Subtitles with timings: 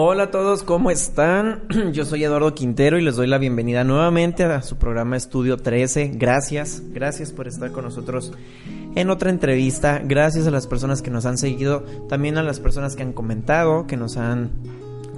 [0.00, 1.64] Hola a todos, ¿cómo están?
[1.92, 6.12] Yo soy Eduardo Quintero y les doy la bienvenida nuevamente a su programa Estudio 13.
[6.14, 8.32] Gracias, gracias por estar con nosotros
[8.94, 10.00] en otra entrevista.
[10.04, 13.88] Gracias a las personas que nos han seguido, también a las personas que han comentado,
[13.88, 14.52] que nos han,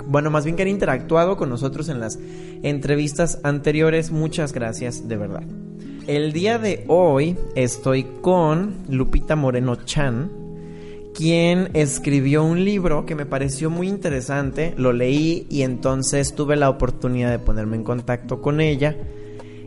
[0.07, 2.19] bueno, más bien que han interactuado con nosotros en las
[2.63, 4.11] entrevistas anteriores.
[4.11, 5.43] Muchas gracias, de verdad.
[6.07, 10.40] El día de hoy estoy con Lupita Moreno Chan
[11.15, 16.71] quien escribió un libro que me pareció muy interesante, lo leí y entonces tuve la
[16.71, 18.97] oportunidad de ponerme en contacto con ella.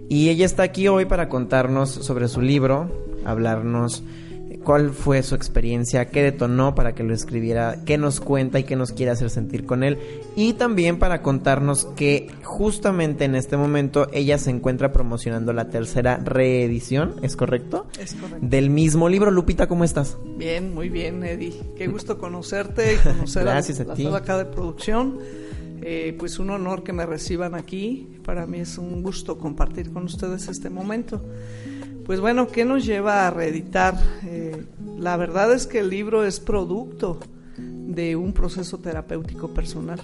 [0.09, 2.89] Y ella está aquí hoy para contarnos sobre su libro,
[3.25, 4.03] hablarnos
[4.63, 8.75] cuál fue su experiencia, qué detonó para que lo escribiera, qué nos cuenta y qué
[8.75, 9.97] nos quiere hacer sentir con él.
[10.35, 16.17] Y también para contarnos que justamente en este momento ella se encuentra promocionando la tercera
[16.17, 17.87] reedición, ¿es correcto?
[17.99, 18.39] Es correcto.
[18.41, 19.31] Del mismo libro.
[19.31, 20.17] Lupita, ¿cómo estás?
[20.37, 21.53] Bien, muy bien, Eddie.
[21.77, 24.03] Qué gusto conocerte y conocer Gracias a, a, ti.
[24.03, 25.19] toda acá de producción.
[25.85, 28.07] Eh, pues un honor que me reciban aquí.
[28.23, 31.21] Para mí es un gusto compartir con ustedes este momento.
[32.05, 33.95] Pues bueno, ¿qué nos lleva a reeditar?
[34.25, 34.65] Eh,
[34.97, 37.19] la verdad es que el libro es producto
[37.57, 40.01] de un proceso terapéutico personal.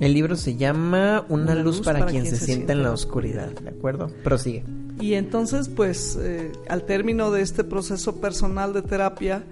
[0.00, 2.72] El libro se llama Una, Una luz, luz, para, para quien, quien, se, se sienta
[2.72, 4.10] en la oscuridad, ¿de acuerdo?
[4.24, 4.64] Prosigue.
[5.00, 9.44] Y entonces, pues, eh, al término de este proceso personal de terapia,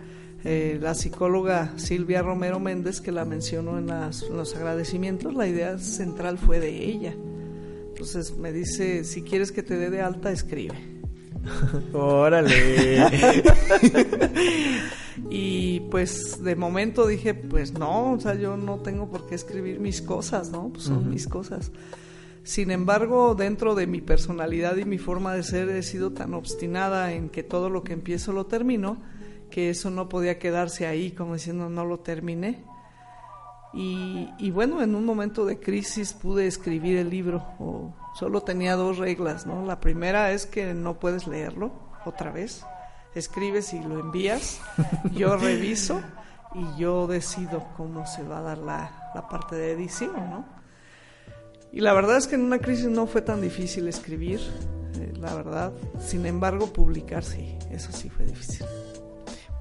[0.45, 5.47] eh, la psicóloga Silvia Romero Méndez, que la mencionó en, las, en los agradecimientos, la
[5.47, 7.15] idea central fue de ella.
[7.89, 10.96] Entonces me dice, si quieres que te dé de alta, escribe.
[11.93, 12.51] Órale.
[15.31, 19.81] y pues de momento dije, pues no, o sea, yo no tengo por qué escribir
[19.81, 20.71] mis cosas, ¿no?
[20.71, 21.11] Pues son uh -huh.
[21.11, 21.73] mis cosas.
[22.43, 27.13] Sin embargo, dentro de mi personalidad y mi forma de ser he sido tan obstinada
[27.13, 28.99] en que todo lo que empiezo lo termino,
[29.51, 32.63] que eso no podía quedarse ahí como diciendo no lo terminé.
[33.77, 38.75] Y, y bueno, en un momento de crisis pude escribir el libro, o solo tenía
[38.75, 39.67] dos reglas, ¿no?
[39.67, 41.73] La primera es que no puedes leerlo
[42.07, 42.65] otra vez,
[43.15, 44.61] escribes y lo envías,
[45.13, 46.01] yo reviso
[46.55, 50.47] y yo decido cómo se va a dar la, la parte de edición, ¿no?
[51.71, 54.41] Y la verdad es que en una crisis no fue tan difícil escribir,
[54.99, 55.75] eh, la verdad.
[56.01, 58.65] Sin embargo, publicar sí, eso sí fue difícil.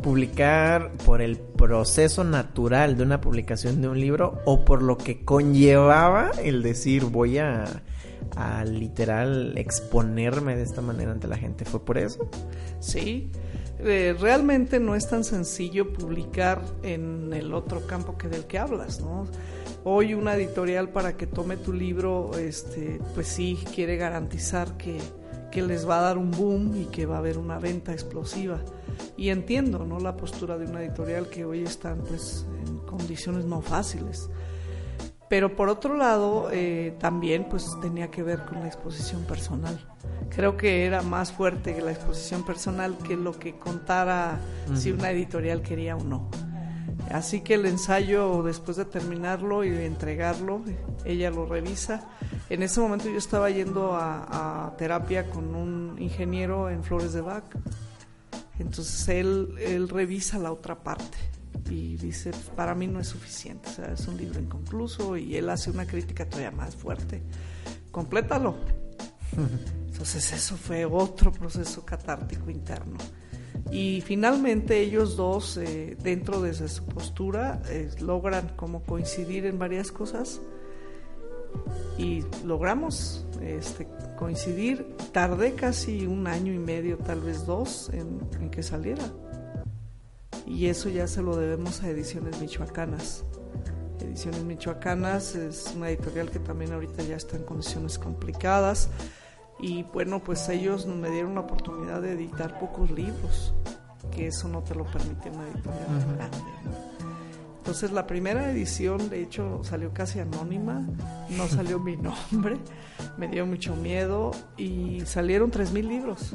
[0.01, 5.23] Publicar por el proceso natural de una publicación de un libro o por lo que
[5.23, 7.65] conllevaba el decir voy a,
[8.65, 11.65] literal exponerme de esta manera ante la gente.
[11.65, 12.29] ¿Fue por eso?
[12.79, 13.31] Sí,
[13.79, 18.99] eh, realmente no es tan sencillo publicar en el otro campo que del que hablas,
[19.01, 19.25] ¿no?
[19.83, 24.99] Hoy una editorial para que tome tu libro, este, pues sí quiere garantizar que
[25.61, 28.59] les va a dar un boom y que va a haber una venta explosiva.
[29.17, 29.99] Y entiendo, ¿no?
[29.99, 34.29] La postura de una editorial que hoy están, pues, en condiciones no fáciles.
[35.27, 39.79] Pero por otro lado, eh, también pues tenía que ver con la exposición personal.
[40.29, 44.77] Creo que era más fuerte que la exposición personal que lo que contara uh -huh.
[44.77, 46.29] si una editorial quería o no.
[47.11, 50.61] Así que el ensayo, después de terminarlo y de entregarlo,
[51.05, 52.07] ella lo revisa.
[52.49, 57.21] En ese momento yo estaba yendo a, a terapia con un ingeniero en Flores de
[57.21, 57.45] Bach.
[58.59, 61.17] Entonces él, él revisa la otra parte
[61.69, 65.49] y dice, para mí no es suficiente, o sea, es un libro inconcluso y él
[65.49, 67.21] hace una crítica todavía más fuerte.
[67.91, 68.55] Complétalo.
[69.87, 72.97] Entonces eso fue otro proceso catártico interno.
[73.71, 79.91] Y finalmente ellos dos, eh, dentro de su postura, eh, logran como coincidir en varias
[79.91, 80.41] cosas
[81.97, 84.95] y logramos este, coincidir.
[85.11, 89.03] Tardé casi un año y medio, tal vez dos, en, en que saliera
[90.45, 93.23] y eso ya se lo debemos a Ediciones Michoacanas.
[93.99, 98.89] Ediciones Michoacanas es una editorial que también ahorita ya está en condiciones complicadas
[99.59, 103.53] y bueno, pues ellos me dieron la oportunidad de editar pocos libros,
[104.11, 106.15] que eso no te lo permite una editorial uh -huh.
[106.15, 106.94] grande.
[107.65, 110.85] Entonces la primera edición, de hecho, salió casi anónima,
[111.35, 112.57] no salió mi nombre,
[113.17, 116.33] me dio mucho miedo y salieron 3.000 libros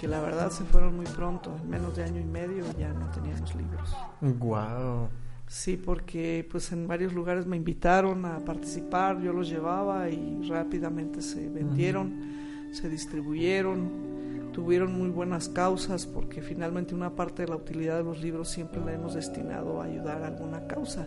[0.00, 3.10] que la verdad se fueron muy pronto, en menos de año y medio ya no
[3.10, 3.96] teníamos libros.
[4.20, 5.08] Wow.
[5.48, 11.20] Sí, porque pues en varios lugares me invitaron a participar, yo los llevaba y rápidamente
[11.20, 12.12] se vendieron.
[12.12, 12.74] Uh -huh.
[12.74, 13.90] se distribuyeron,
[14.58, 18.84] tuvieron muy buenas causas porque finalmente una parte de la utilidad de los libros siempre
[18.84, 21.06] la hemos destinado a ayudar a alguna causa.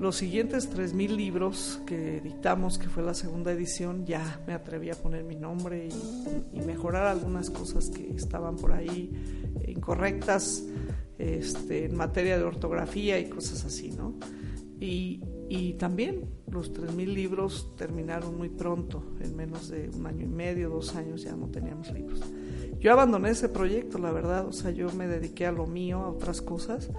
[0.00, 4.94] Los siguientes 3.000 libros que editamos, que fue la segunda edición, ya me atreví a
[4.94, 5.90] poner mi nombre
[6.54, 9.12] y, mejorar algunas cosas que estaban por ahí
[9.68, 10.64] incorrectas
[11.18, 14.14] este, en materia de ortografía y cosas así, ¿no?
[14.80, 20.28] Y, y también los 3.000 libros terminaron muy pronto, en menos de un año y
[20.28, 22.20] medio, dos años ya no teníamos libros.
[22.80, 26.08] Yo abandoné ese proyecto, la verdad, o sea, yo me dediqué a lo mío, a
[26.08, 26.90] otras cosas,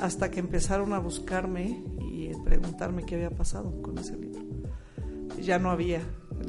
[0.00, 4.42] hasta que empezaron a buscarme y preguntarme qué había pasado con ese libro.
[5.40, 6.02] Ya no había.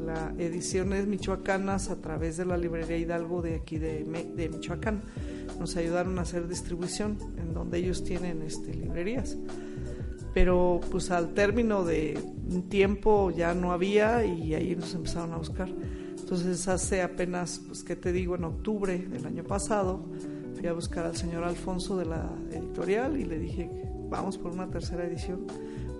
[0.04, 5.02] La ediciones michoacanas a través de la librería Hidalgo de aquí de, de Michoacán
[5.58, 9.36] nos ayudaron a hacer distribución en donde ellos tienen este, librerías.
[10.32, 12.18] Pero pues al término de
[12.48, 15.68] un tiempo ya no había y ahí nos empezaron a buscar.
[16.18, 20.04] Entonces hace apenas, pues qué te digo, en octubre del año pasado,
[20.54, 23.68] fui a buscar al señor Alfonso de la editorial y le dije,
[24.08, 25.46] vamos por una tercera edición,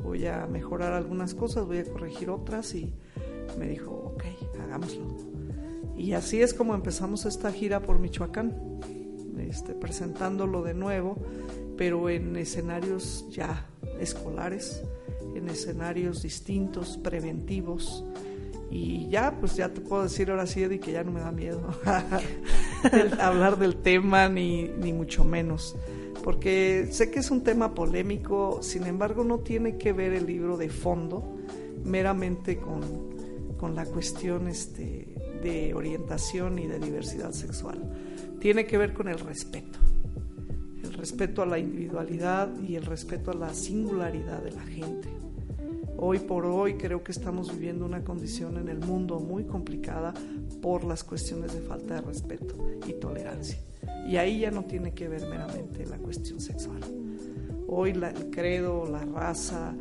[0.02, 2.92] voy a mejorar algunas cosas, voy a corregir otras y
[3.58, 4.24] me dijo, ok,
[4.62, 5.06] hagámoslo.
[5.96, 8.54] Y así es como empezamos esta gira por Michoacán,
[9.38, 11.16] este, presentándolo de nuevo,
[11.76, 13.66] pero en escenarios ya
[14.00, 14.82] escolares,
[15.34, 18.04] en escenarios distintos, preventivos.
[18.70, 21.32] Y ya, pues ya te puedo decir ahora sí, Eddie, que ya no me da
[21.32, 21.60] miedo
[23.20, 25.76] hablar del tema, ni, ni mucho menos.
[26.22, 30.56] Porque sé que es un tema polémico, sin embargo no tiene que ver el libro
[30.56, 31.38] de fondo
[31.84, 32.82] meramente con,
[33.56, 35.08] con la cuestión este,
[35.42, 37.82] de orientación y de diversidad sexual.
[38.38, 39.78] Tiene que ver con el respeto
[41.00, 45.08] respeto a la individualidad y el respeto a la singularidad de la gente.
[45.96, 50.12] Hoy por hoy creo que estamos viviendo una condición en el mundo muy complicada
[50.60, 52.54] por las cuestiones de falta de respeto
[52.86, 53.58] y tolerancia.
[54.06, 56.80] Y ahí ya no tiene que ver meramente la cuestión sexual.
[57.66, 59.74] Hoy el credo, la raza,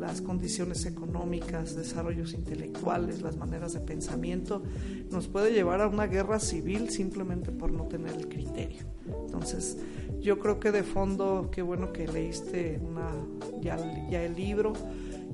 [0.00, 4.62] las condiciones económicas, desarrollos intelectuales, las maneras de pensamiento,
[5.10, 8.82] nos puede llevar a una guerra civil simplemente por no tener el criterio.
[9.24, 9.78] Entonces,
[10.26, 13.12] yo creo que de fondo, qué bueno que leíste una,
[13.60, 13.78] ya,
[14.10, 14.72] ya el libro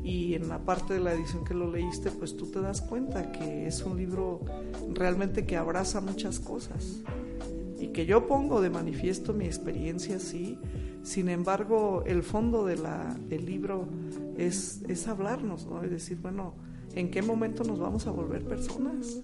[0.05, 3.33] y en la parte de la edición que lo leíste, pues tú te das cuenta
[3.33, 4.43] que es un libro
[4.93, 7.01] realmente que abraza muchas cosas
[7.81, 10.59] y que yo pongo de manifiesto mi experiencia, sí,
[11.03, 13.89] sin embargo, el fondo de la, del libro
[14.37, 15.83] es, es hablarnos, ¿no?
[15.83, 16.55] Es decir, bueno,
[16.95, 19.23] ¿en qué momento nos vamos a volver personas?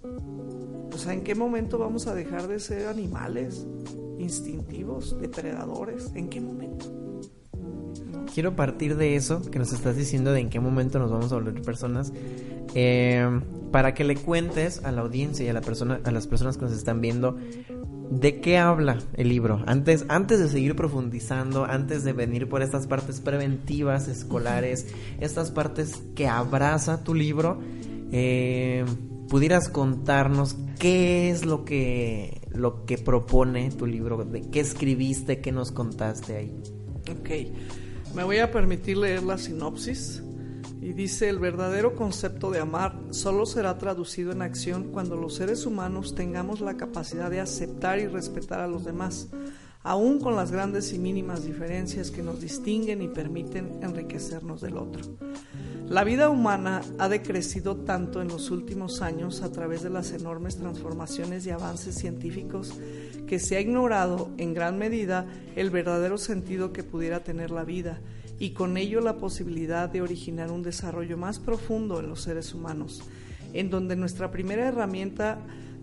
[0.90, 3.66] O sea, ¿en qué momento vamos a dejar de ser animales
[4.18, 6.10] instintivos, depredadores?
[6.14, 6.86] ¿En qué momento?
[8.32, 11.36] Quiero partir de eso que nos estás diciendo de en qué momento nos vamos a
[11.36, 12.12] volver personas,
[12.74, 13.40] eh,
[13.72, 16.64] para que le cuentes a la audiencia y a, la persona, a las personas que
[16.64, 17.36] nos están viendo
[18.10, 19.62] ¿De qué habla el libro?
[19.66, 24.86] Antes, antes de seguir profundizando, antes de venir por estas partes preventivas, escolares,
[25.20, 27.60] estas partes que abraza tu libro,
[28.10, 28.86] eh,
[29.28, 35.52] pudieras contarnos qué es lo que, lo que propone tu libro, de qué escribiste, qué
[35.52, 36.62] nos contaste ahí.
[37.10, 40.22] Ok, me voy a permitir leer la sinopsis
[40.80, 45.66] y dice, el verdadero concepto de amar solo será traducido en acción cuando los seres
[45.66, 49.28] humanos tengamos la capacidad de aceptar y respetar a los demás,
[49.82, 55.02] aun con las grandes y mínimas diferencias que nos distinguen y permiten enriquecernos del otro.
[55.88, 60.58] La vida humana ha decrecido tanto en los últimos años a través de las enormes
[60.58, 62.74] transformaciones y avances científicos
[63.26, 65.24] que se ha ignorado en gran medida
[65.56, 68.00] el verdadero sentido que pudiera tener la vida
[68.38, 73.02] y con ello la posibilidad de originar un desarrollo más profundo en los seres humanos,
[73.54, 75.38] en donde nuestra primera herramienta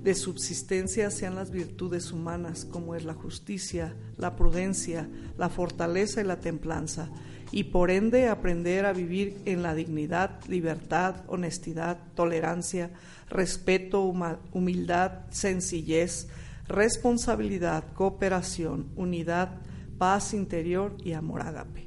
[0.05, 6.25] de subsistencia sean las virtudes humanas, como es la justicia, la prudencia, la fortaleza y
[6.25, 7.09] la templanza,
[7.51, 12.91] y por ende aprender a vivir en la dignidad, libertad, honestidad, tolerancia,
[13.31, 14.03] respeto,
[14.51, 16.27] humildad, sencillez,
[16.67, 19.59] responsabilidad, cooperación, unidad,
[19.97, 21.84] paz interior y amor ágape.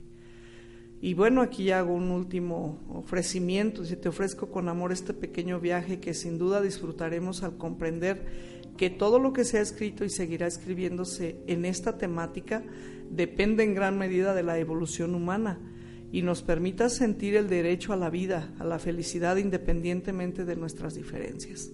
[1.00, 3.84] Y bueno, aquí hago un último ofrecimiento.
[3.84, 8.26] Si te ofrezco con amor este pequeño viaje que sin duda disfrutaremos al comprender
[8.76, 12.62] que todo lo que se ha escrito y seguirá escribiéndose en esta temática
[13.10, 15.58] depende en gran medida de la evolución humana
[16.10, 20.94] y nos permita sentir el derecho a la vida, a la felicidad independientemente de nuestras
[20.94, 21.70] diferencias.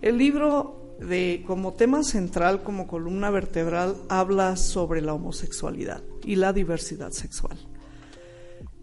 [0.00, 6.52] El libro de, como tema central, como columna vertebral, habla sobre la homosexualidad y la
[6.52, 7.58] diversidad sexual.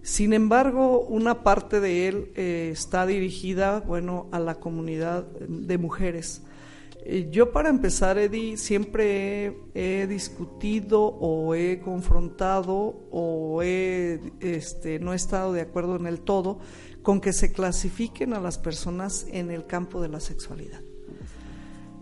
[0.08, 6.44] Sin embargo, una parte de él eh, está dirigida, bueno, a la comunidad de mujeres.
[7.04, 15.12] Eh, yo para empezar, Eddie, siempre he, discutido o he confrontado o he, este, no
[15.12, 16.60] he estado de acuerdo en el todo
[17.02, 20.80] con que se clasifiquen a las personas en el campo de la sexualidad.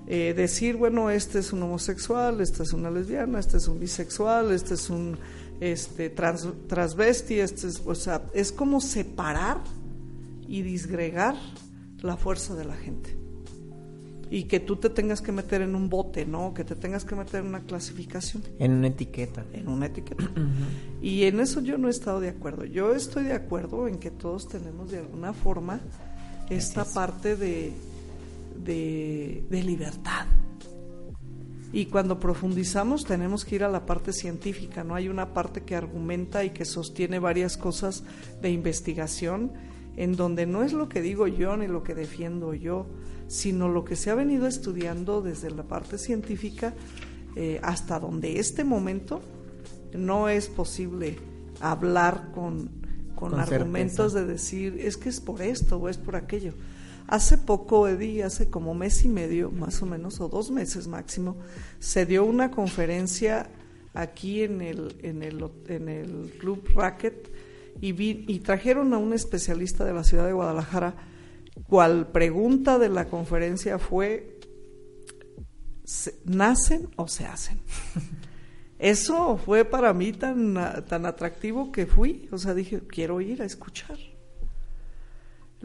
[0.08, 4.52] Eh, decir, bueno, este es un homosexual, esta es una lesbiana, este es un bisexual,
[4.52, 5.18] este es un
[5.60, 9.62] este, trans, transvesti, este es, o sea, es como separar
[10.48, 11.36] y disgregar
[12.02, 13.26] la fuerza de la gente
[14.30, 16.54] y que tú te tengas que meter en un bote, ¿no?
[16.54, 18.44] Que te tengas que meter en una clasificación.
[18.60, 19.46] En una etiqueta.
[19.54, 20.30] En una etiqueta.
[21.02, 22.66] y en eso yo no he estado de acuerdo.
[22.66, 25.80] Yo estoy de acuerdo en que todos tenemos de alguna forma
[26.50, 27.74] esta parte de,
[28.64, 30.26] de, de libertad.
[31.76, 34.96] Y cuando profundizamos tenemos que ir a la parte científica, ¿no?
[34.96, 38.06] Hay una parte que argumenta y que sostiene varias cosas
[38.42, 39.52] de investigación
[39.98, 42.86] en donde no es lo que digo yo ni lo que defiendo yo,
[43.28, 46.74] sino lo que se ha venido estudiando desde la parte científica
[47.36, 49.22] eh, hasta donde este momento
[49.94, 51.20] no es posible
[51.60, 52.70] hablar con,
[53.16, 56.54] con, argumentos de decir es que es por esto o es por aquello.
[57.08, 61.38] Hace poco, Eddie, hace como mes y medio, más o menos, o dos meses máximo,
[61.80, 63.50] se dio una conferencia
[63.94, 67.32] aquí en el, en el, en el Club Racket
[67.80, 70.96] y, vi, y trajeron a un especialista de la ciudad de Guadalajara
[71.68, 74.40] cual pregunta de la conferencia fue,
[76.26, 77.60] ¿nacen o se hacen?
[78.80, 83.46] Eso fue para mí tan, tan atractivo que fui, o sea, dije, quiero ir a
[83.46, 83.98] escuchar.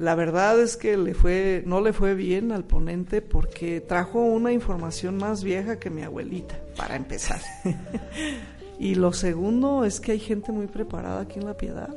[0.01, 4.51] La verdad es que le fue, no le fue bien al ponente porque trajo una
[4.51, 7.39] información más vieja que mi abuelita, para empezar.
[8.79, 11.95] y lo segundo es que hay gente muy preparada aquí en La Piedad,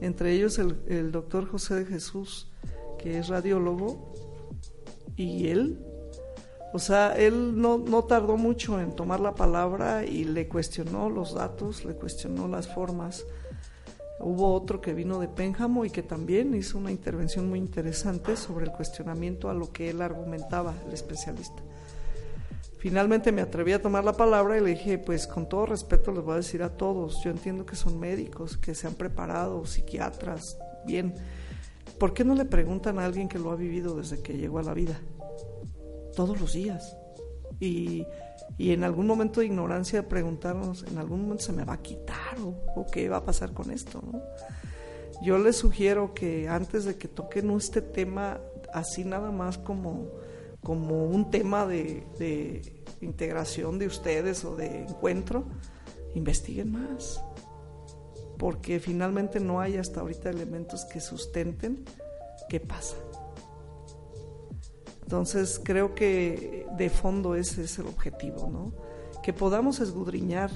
[0.00, 2.50] entre ellos el, el doctor José de Jesús,
[2.98, 4.14] que es radiólogo,
[5.14, 5.84] y él,
[6.72, 11.34] o sea, él no, no tardó mucho en tomar la palabra y le cuestionó los
[11.34, 13.26] datos, le cuestionó las formas.
[14.20, 18.66] Hubo otro que vino de Pénjamo y que también hizo una intervención muy interesante sobre
[18.66, 21.62] el cuestionamiento a lo que él argumentaba, el especialista.
[22.78, 26.24] Finalmente me atreví a tomar la palabra y le dije, pues con todo respeto les
[26.24, 30.58] voy a decir a todos, yo entiendo que son médicos, que se han preparado, psiquiatras,
[30.86, 31.14] bien,
[31.98, 34.62] ¿Por qué no le preguntan a alguien que lo ha vivido desde que llegó a
[34.62, 35.00] la vida?
[36.14, 36.96] Todos los días.
[37.58, 38.06] Y,
[38.56, 42.86] en algún momento de ignorancia preguntarnos, ¿en algún momento se me va a quitar o,
[42.90, 44.02] qué va a pasar con esto?
[45.22, 48.40] Yo les sugiero que antes de que toquen este tema
[48.72, 50.08] así nada más como,
[50.62, 55.44] como un tema de, de integración de ustedes o de encuentro,
[56.14, 57.20] investiguen más
[58.38, 61.84] porque finalmente no hay hasta ahorita elementos que sustenten
[62.48, 62.96] qué pasa.
[65.08, 68.74] Entonces creo que de fondo ese es el objetivo, ¿no?
[69.22, 70.50] Que podamos esgudriñar.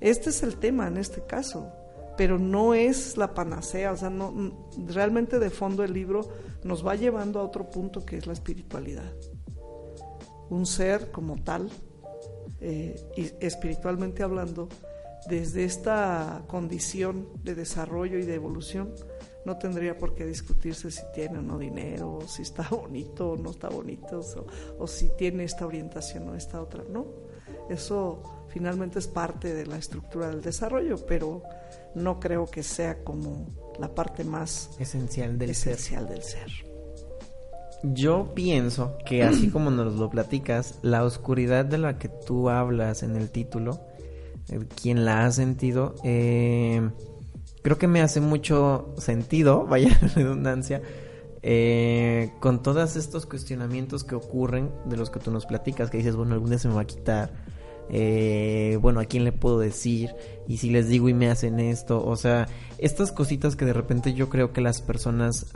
[0.00, 1.70] Este es el tema en este caso,
[2.16, 6.26] pero no es la panacea, o sea, no, realmente de fondo el libro
[6.64, 9.12] nos va llevando a otro punto que es la espiritualidad.
[10.48, 11.68] Un ser como tal,
[12.62, 12.96] eh,
[13.40, 14.70] espiritualmente hablando,
[15.28, 18.94] desde esta condición de desarrollo y de evolución,
[19.44, 23.36] no tendría por qué discutirse si tiene o no dinero, o si está bonito o
[23.36, 24.20] no está bonito,
[24.78, 26.84] o, si tiene esta orientación o esta otra.
[26.88, 27.06] No,
[27.68, 31.42] eso finalmente es parte de la estructura del desarrollo, pero
[31.94, 33.46] no creo que sea como
[33.78, 36.50] la parte más esencial del esencial Del ser.
[37.82, 43.02] Yo pienso que así como nos lo platicas, la oscuridad de la que tú hablas
[43.02, 43.80] en el título,
[44.80, 46.88] quien la ha sentido, eh,
[47.62, 50.82] creo que me hace mucho sentido, vaya redundancia,
[51.42, 56.14] eh, con todos estos cuestionamientos que ocurren, de los que tú nos platicas, que dices,
[56.14, 57.41] bueno, algún día se me va a quitar,
[57.90, 60.14] eh, bueno, ¿a quién le puedo decir?
[60.48, 62.48] Y si les digo y me hacen esto, o sea,
[62.78, 65.46] estas cositas que de repente yo creo que las personas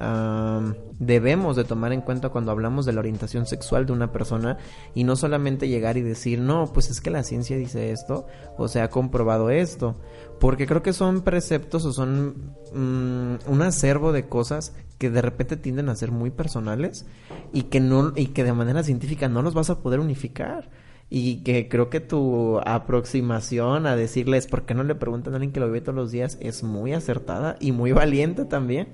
[0.99, 4.59] debemos de tomar en cuenta cuando hablamos de la orientación sexual de una persona
[4.95, 8.69] y no solamente llegar y decir, no, pues es que la ciencia dice esto o
[8.69, 9.97] se ha comprobado esto,
[10.39, 15.57] porque creo que son preceptos o son mm, un acervo de cosas que de repente
[15.57, 17.07] tienden a ser muy personales
[17.53, 20.71] y que no y que de manera científica no los vas a poder unificar
[21.09, 25.53] y que creo que tu aproximación a decirles por qué no le preguntan a alguien
[25.53, 28.89] que lo vive todos los días es muy acertada y muy valiente también,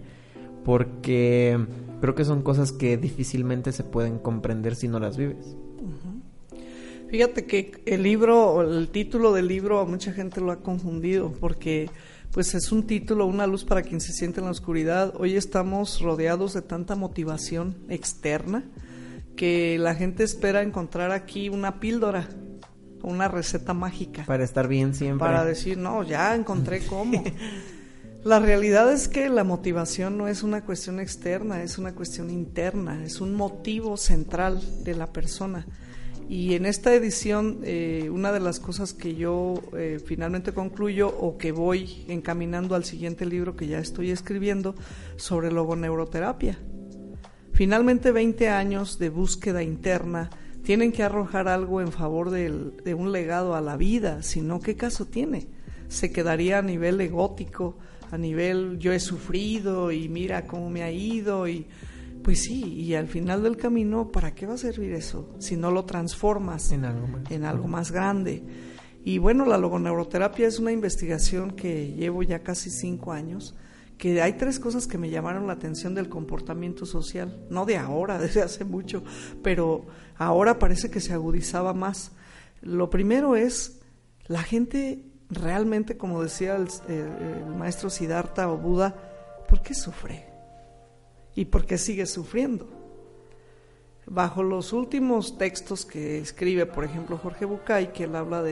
[0.65, 1.59] porque
[2.01, 5.57] creo que son cosas que difícilmente se pueden comprender si no las vives.
[7.09, 11.91] Fíjate que el libro, el título del libro mucha gente lo ha confundido, porque
[12.31, 15.13] pues es un título, una luz para quien se siente en la oscuridad.
[15.19, 18.65] Hoy estamos rodeados de tanta motivación externa
[19.37, 22.29] que la gente espera encontrar aquí una píldora,
[23.03, 24.25] una receta mágica.
[24.27, 25.27] Para estar bien siempre.
[25.27, 27.23] Para decir, no, ya encontré cómo.
[28.25, 33.05] la realidad es que la motivación no es una cuestión externa, es una cuestión interna,
[33.05, 35.67] es un motivo central de la persona.
[36.29, 41.37] Y en esta edición, eh, una de las cosas que yo eh, finalmente concluyo o
[41.37, 44.75] que voy encaminando al siguiente libro que ya estoy escribiendo
[45.17, 46.59] sobre logoneuroterapia.
[47.63, 50.31] Finalmente 20 años de búsqueda interna
[50.65, 54.75] tienen que arrojar algo en favor de un legado a la vida, si no, ¿qué
[54.75, 55.47] caso tiene?
[55.87, 57.79] Se quedaría a nivel egótico,
[58.11, 61.69] a nivel yo he sufrido y mira cómo me ha ido y
[62.25, 65.71] pues sí, y al final del camino, ¿para qué va a servir eso si no
[65.71, 68.43] lo transformas en algo más, en algo más grande?
[69.05, 73.55] Y bueno, la logoneuroterapia es una investigación que llevo ya casi cinco años,
[74.03, 78.19] que hay tres cosas que me llamaron la atención del comportamiento social, no de ahora,
[78.19, 79.05] desde hace mucho,
[79.45, 82.11] pero ahora parece que se agudizaba más.
[82.63, 83.81] Lo primero es,
[84.27, 88.97] la gente realmente, como decía el, el maestro Siddhartha o Buda,
[89.49, 90.33] ¿por qué sufre?
[91.35, 92.69] y porque sigue sufriendo.
[94.07, 98.43] Bajo los últimos textos que escribe, por ejemplo, Jorge Bucay, que él habla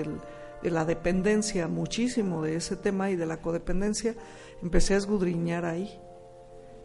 [0.62, 4.14] de la dependencia, muchísimo de ese tema y de la codependencia,
[4.62, 5.98] empecé a esgudriñar ahí,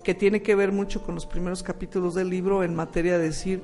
[0.04, 3.62] que tiene que ver mucho con los primeros capítulos del libro en materia de decir,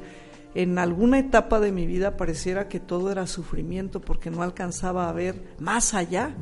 [0.54, 5.14] en alguna etapa de mi vida pareciera que todo era sufrimiento porque no alcanzaba a
[5.14, 6.36] ver más allá.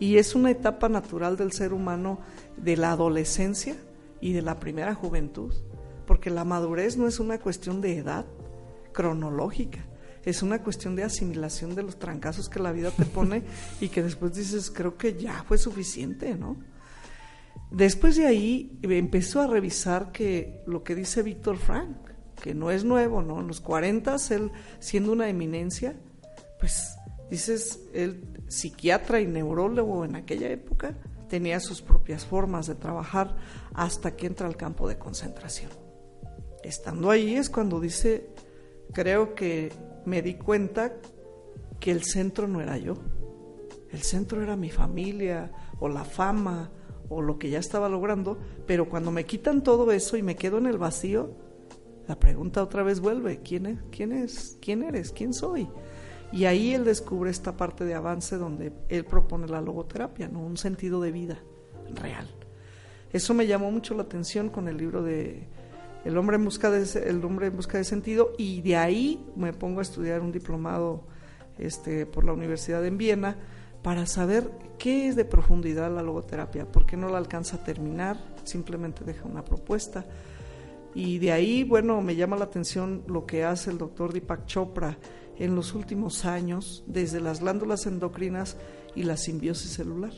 [0.00, 2.18] Y es una etapa natural del ser humano
[2.56, 3.76] de la adolescencia,
[4.22, 5.52] y de la primera juventud,
[6.06, 8.24] porque la madurez no es una cuestión de edad
[8.92, 9.84] cronológica,
[10.24, 13.42] es una cuestión de asimilación de los trancazos que la vida te pone
[13.80, 16.56] y que después dices, creo que ya fue suficiente, ¿no?
[17.70, 21.96] Después de ahí empezó a revisar que lo que dice Víctor Frank,
[22.40, 23.40] que no es nuevo, ¿no?
[23.40, 25.96] En los 40, él siendo una eminencia,
[26.60, 26.96] pues
[27.30, 30.94] dices, el psiquiatra y neurólogo en aquella época,
[31.28, 33.34] tenía sus propias formas de trabajar
[33.72, 35.70] hasta que entra al campo de concentración.
[36.62, 38.28] Estando ahí es cuando dice,
[38.92, 39.72] creo que
[40.04, 40.92] me di cuenta
[41.80, 42.94] que el centro no era yo,
[43.90, 46.70] el centro era mi familia o la fama
[47.08, 50.58] o lo que ya estaba logrando, pero cuando me quitan todo eso y me quedo
[50.58, 51.34] en el vacío,
[52.08, 53.78] la pregunta otra vez vuelve, ¿quién es?
[53.90, 54.58] ¿Quién es?
[54.60, 55.12] ¿Quién eres?
[55.12, 55.68] ¿Quién soy?
[56.32, 60.40] Y ahí él descubre esta parte de avance donde él propone la logoterapia, ¿no?
[60.40, 61.38] un sentido de vida
[61.94, 62.28] real.
[63.12, 65.46] Eso me llamó mucho la atención con el libro de
[66.04, 69.82] El hombre en busca de, el hombre busca sentido y de ahí me pongo a
[69.82, 71.04] estudiar un diplomado
[71.58, 73.36] este, por la Universidad en Viena
[73.82, 78.16] para saber qué es de profundidad la logoterapia, por qué no la alcanza a terminar,
[78.44, 80.04] simplemente deja una propuesta.
[80.94, 84.98] Y de ahí, bueno, me llama la atención lo que hace el doctor Deepak Chopra,
[85.38, 88.56] en los últimos años desde las glándulas endocrinas
[88.94, 90.12] y la simbiosis celular.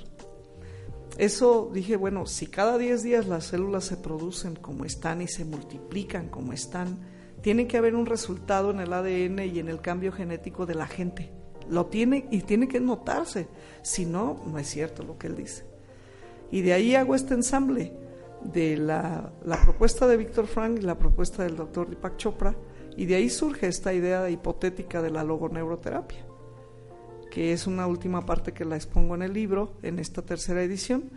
[1.19, 5.45] Eso dije, bueno, si cada 10 días las células se producen como están y se
[5.45, 6.99] multiplican como están,
[7.41, 10.87] tiene que haber un resultado en el ADN y en el cambio genético de la
[10.87, 11.31] gente.
[11.69, 13.49] Lo tiene y tiene que notarse.
[13.83, 15.65] Si no, no es cierto lo que él dice.
[16.51, 17.93] Y de ahí hago este ensamble
[18.43, 22.55] de la, la propuesta de Víctor Frank y la propuesta del doctor Deepak Chopra,
[22.97, 26.27] y de ahí surge esta idea hipotética de la logoneuroterapia,
[27.35, 31.11] que es una última parte que la expongo en el libro, en esta tercera edición,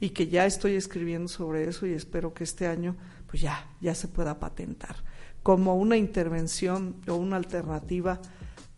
[0.00, 3.94] y que ya estoy escribiendo sobre eso y espero que este año pues ya, ya
[3.94, 4.96] se pueda patentar
[5.42, 8.18] como una intervención o una alternativa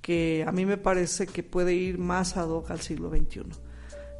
[0.00, 3.42] que a mí me parece que puede ir más ad hoc al siglo XXI.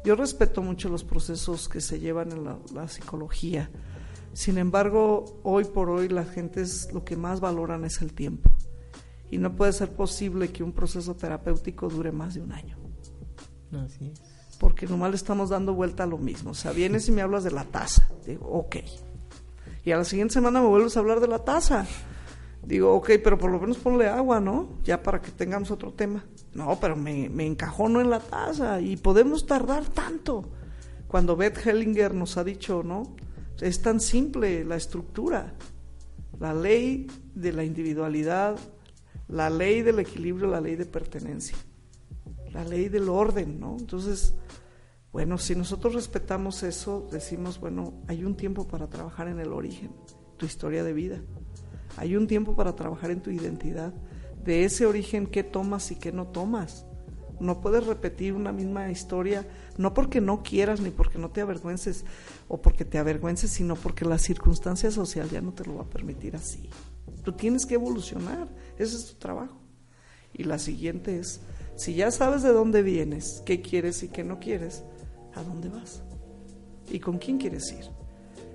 [0.05, 3.69] Yo respeto mucho los procesos que se llevan en la, la psicología,
[4.31, 8.49] sin embargo, hoy por hoy la gente es lo que más valoran es el tiempo.
[9.31, 12.77] Y no puede ser posible que un proceso terapéutico dure más de un año.
[13.71, 14.21] Así es.
[14.59, 16.51] Porque nomás le estamos dando vuelta a lo mismo.
[16.51, 18.07] O sea, vienes y me hablas de la taza.
[18.27, 18.75] Digo, ok.
[19.85, 21.87] Y a la siguiente semana me vuelves a hablar de la taza.
[22.63, 24.69] Digo, ok, pero por lo menos ponle agua, ¿no?
[24.83, 26.25] Ya para que tengamos otro tema.
[26.53, 30.51] No, pero me, me encajono en la taza y podemos tardar tanto.
[31.07, 33.15] Cuando Beth Hellinger nos ha dicho, ¿no?
[33.59, 35.55] Es tan simple la estructura.
[36.39, 38.57] La ley de la individualidad,
[39.31, 41.57] la ley del equilibrio, la ley de pertenencia,
[42.51, 43.77] la ley del orden, ¿no?
[43.79, 44.35] Entonces,
[45.13, 49.91] bueno, si nosotros respetamos eso, decimos, bueno, hay un tiempo para trabajar en el origen,
[50.37, 51.21] tu historia de vida.
[51.97, 53.93] Hay un tiempo para trabajar en tu identidad,
[54.43, 56.85] de ese origen qué tomas y qué no tomas.
[57.39, 62.05] No puedes repetir una misma historia, no porque no quieras ni porque no te avergüences
[62.47, 65.89] o porque te avergüences, sino porque la circunstancia social ya no te lo va a
[65.89, 66.69] permitir así.
[67.23, 69.61] Tú tienes que evolucionar, ese es tu trabajo.
[70.33, 71.41] Y la siguiente es,
[71.75, 74.83] si ya sabes de dónde vienes, qué quieres y qué no quieres,
[75.35, 76.01] ¿a dónde vas?
[76.89, 77.85] ¿Y con quién quieres ir?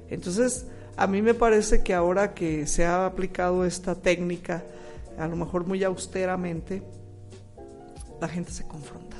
[0.09, 4.65] Entonces, a mí me parece que ahora que se ha aplicado esta técnica,
[5.19, 6.83] a lo mejor muy austeramente,
[8.21, 9.17] la gente se confronta.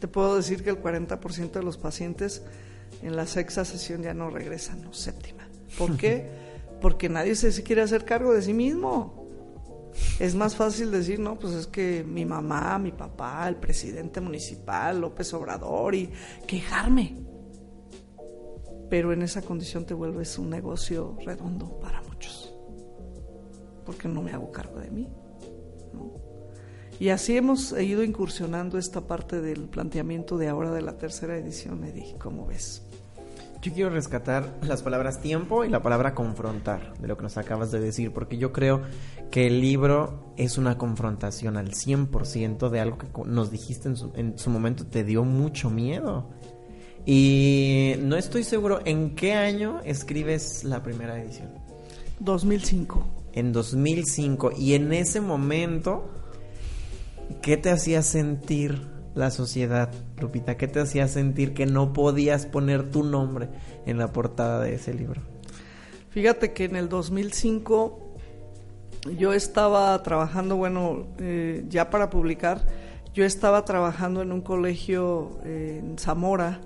[0.00, 2.42] Te puedo decir que el 40% de los pacientes
[3.02, 5.48] en la sexta sesión ya no regresan, no séptima.
[5.78, 6.28] ¿Por qué?
[6.86, 9.90] Porque nadie se quiere hacer cargo de sí mismo.
[10.20, 15.00] Es más fácil decir, no, pues es que mi mamá, mi papá, el presidente municipal,
[15.00, 16.12] López Obrador, y
[16.46, 17.16] quejarme.
[18.88, 22.54] Pero en esa condición te vuelves un negocio redondo para muchos.
[23.84, 25.08] Porque no me hago cargo de mí.
[27.00, 31.82] Y así hemos ido incursionando esta parte del planteamiento de ahora de la tercera edición,
[31.82, 32.85] Eddie, ¿cómo ves?
[33.66, 37.72] Yo quiero rescatar las palabras tiempo y la palabra confrontar de lo que nos acabas
[37.72, 38.82] de decir, porque yo creo
[39.32, 44.12] que el libro es una confrontación al 100% de algo que nos dijiste en su,
[44.14, 46.30] en su momento, te dio mucho miedo.
[47.04, 51.48] Y no estoy seguro en qué año escribes la primera edición.
[52.20, 53.04] 2005.
[53.32, 54.52] En 2005.
[54.56, 56.08] Y en ese momento,
[57.42, 60.56] ¿qué te hacía sentir la sociedad, Lupita?
[60.56, 63.48] ¿Qué te hacía sentir que no podías poner tu nombre
[63.86, 65.22] en la portada de ese libro?
[66.10, 68.16] Fíjate que en el 2005
[69.18, 72.66] yo estaba trabajando, bueno, eh, ya para publicar,
[73.14, 76.60] yo estaba trabajando en un colegio eh, en Zamora,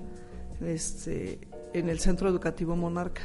[0.60, 1.38] este,
[1.72, 3.22] en el Centro Educativo Monarca.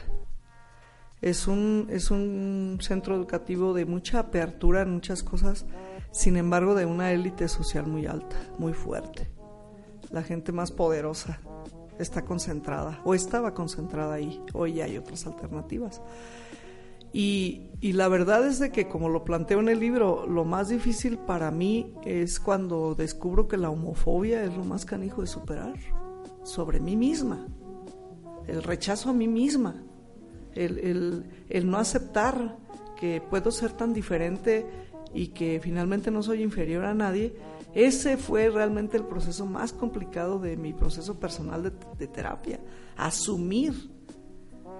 [1.22, 5.66] Es un, es un centro educativo de mucha apertura en muchas cosas,
[6.16, 9.28] sin embargo de una élite social muy alta, muy fuerte.
[10.12, 11.42] La gente más poderosa
[12.00, 14.42] está concentrada o estaba concentrada ahí.
[14.54, 16.02] Hoy hay otras alternativas.
[17.12, 20.70] Y, y, la verdad es de que, como lo planteo en el libro, lo más
[20.70, 25.76] difícil para mí es cuando descubro que la homofobia es lo más canijo de superar
[26.44, 27.46] sobre mí misma,
[28.48, 29.84] el rechazo a mí misma,
[30.54, 31.26] el,
[31.66, 32.58] no aceptar
[33.00, 34.66] que puedo ser tan diferente
[35.16, 37.34] y que finalmente no soy inferior a nadie,
[37.74, 41.64] ese fue realmente el proceso más complicado de mi proceso personal
[41.98, 42.60] de, terapia,
[42.98, 43.74] asumir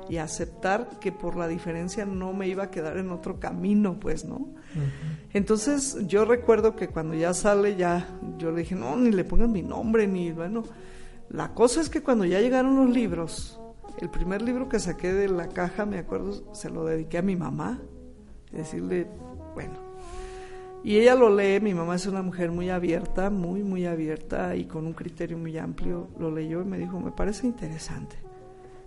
[0.10, 4.26] y aceptar que por la diferencia no me iba a quedar en otro camino, pues,
[4.26, 4.54] ¿no?
[5.34, 8.06] Entonces yo recuerdo que cuando ya sale, ya
[8.38, 10.64] yo le dije, no, ni le pongan mi nombre, ni, bueno,
[11.30, 13.60] la cosa es que cuando ya llegaron los libros,
[14.00, 17.38] el primer libro que saqué de la caja, me acuerdo, se lo dediqué a mi
[17.38, 17.80] mamá,
[18.52, 19.08] decirle,
[19.54, 19.85] bueno,
[20.86, 24.66] y ella lo lee, mi mamá es una mujer muy abierta, muy, muy abierta y
[24.66, 28.16] con un criterio muy amplio, lo leyó y me dijo, me parece interesante,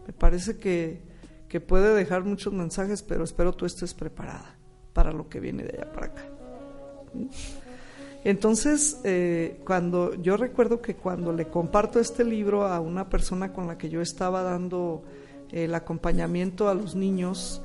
[0.06, 1.02] me parece que,
[1.48, 4.56] que puede dejar muchos mensajes, pero espero tú estés preparada
[4.92, 6.22] para lo que viene de allá para acá.
[8.22, 13.66] Entonces, eh, cuando yo recuerdo que cuando le comparto este libro a una persona con
[13.66, 15.02] la que yo estaba dando
[15.50, 17.60] el acompañamiento a los niños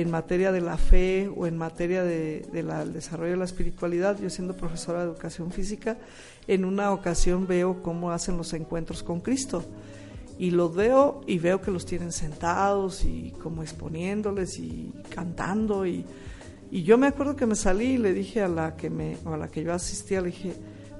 [0.00, 4.30] en materia de la fe o en materia del de, desarrollo de la espiritualidad, yo
[4.30, 5.98] siendo profesora de educación física,
[6.46, 9.64] en una ocasión veo cómo hacen los encuentros con Cristo.
[10.38, 16.04] Y los veo y veo que los tienen sentados y como exponiéndoles y cantando y
[16.70, 19.36] y yo me acuerdo que me salí y le dije a la que me a
[19.36, 20.52] la que yo asistía, le dije,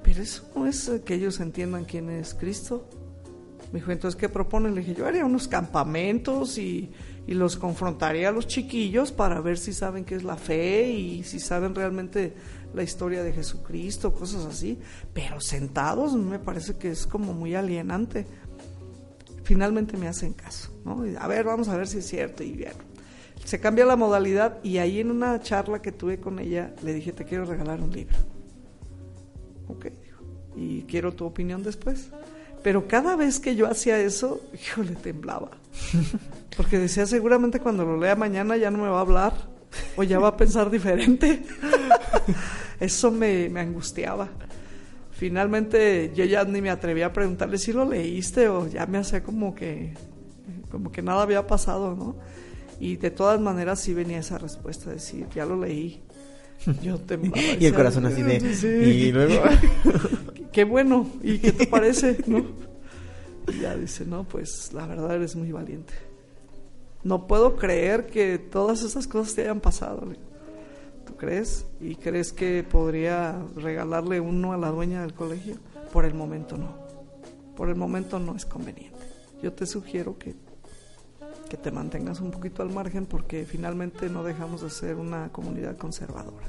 [0.03, 2.89] pero eso no es que ellos entiendan quién es Cristo.
[3.71, 4.75] Me dijo, entonces, ¿qué proponen?
[4.75, 6.91] Le dije, yo haría unos campamentos y,
[7.29, 11.25] y los confrontaría a los chiquillos para ver si saben qué es la fe y
[11.25, 12.33] si saben realmente
[12.73, 14.79] la historia de Jesucristo, cosas así.
[15.13, 18.27] Pero sentados me parece que es como muy alienante.
[19.43, 21.05] Finalmente me hacen caso, ¿no?
[21.21, 22.43] a ver, vamos a ver si es cierto.
[22.43, 22.73] Y bien,
[23.45, 27.13] se cambia la modalidad y ahí en una charla que tuve con ella le dije,
[27.13, 28.17] te quiero regalar un libro.
[29.69, 29.89] Ok,
[30.57, 32.09] y quiero tu opinión después.
[32.63, 34.41] Pero cada vez que yo hacía eso,
[34.77, 35.51] yo le temblaba.
[36.57, 39.35] Porque decía, seguramente cuando lo lea mañana ya no me va a hablar
[39.97, 41.43] o ya va a pensar diferente.
[42.81, 44.29] Eso me, me angustiaba.
[45.13, 49.23] Finalmente yo ya ni me atreví a preguntarle si lo leíste o ya me hacía
[49.23, 49.95] como que,
[50.71, 52.17] como que nada había pasado, ¿no?
[52.81, 56.01] Y de todas maneras sí venía esa respuesta, decir, ya lo leí.
[56.83, 57.19] Yo te
[57.61, 58.37] y el corazón así de...
[58.89, 59.43] Y luego...
[60.53, 62.19] qué bueno, ¿y qué te parece?
[62.27, 62.68] ¿No?
[63.49, 65.95] Y ya dice, no, pues la verdad eres muy valiente.
[67.03, 70.07] No puedo creer que todas esas cosas te hayan pasado.
[71.17, 71.67] crees?
[71.81, 75.57] ¿Y crees que podría regalarle uno a la dueña del colegio?
[75.93, 76.75] Por el momento no.
[77.57, 78.99] Por el momento no es conveniente.
[79.43, 80.35] Yo te sugiero que,
[81.49, 85.77] que te mantengas un poquito al margen porque finalmente no dejamos de ser una comunidad
[85.77, 86.47] conservadora.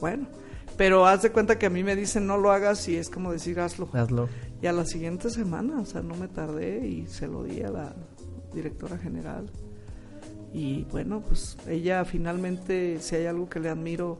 [0.00, 0.26] Bueno,
[0.76, 3.32] pero haz de cuenta que a mí me dicen no lo hagas y es como
[3.32, 3.88] decir hazlo.
[3.92, 4.28] Hazlo.
[4.60, 7.70] Y a la siguiente semana, o sea, no me tardé y se lo di a
[7.70, 7.94] la
[8.54, 9.50] directora general.
[10.52, 14.18] Y bueno, pues ella finalmente, si hay algo que le admiro,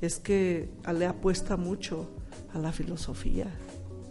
[0.00, 2.08] es que le apuesta mucho
[2.52, 3.46] a la filosofía.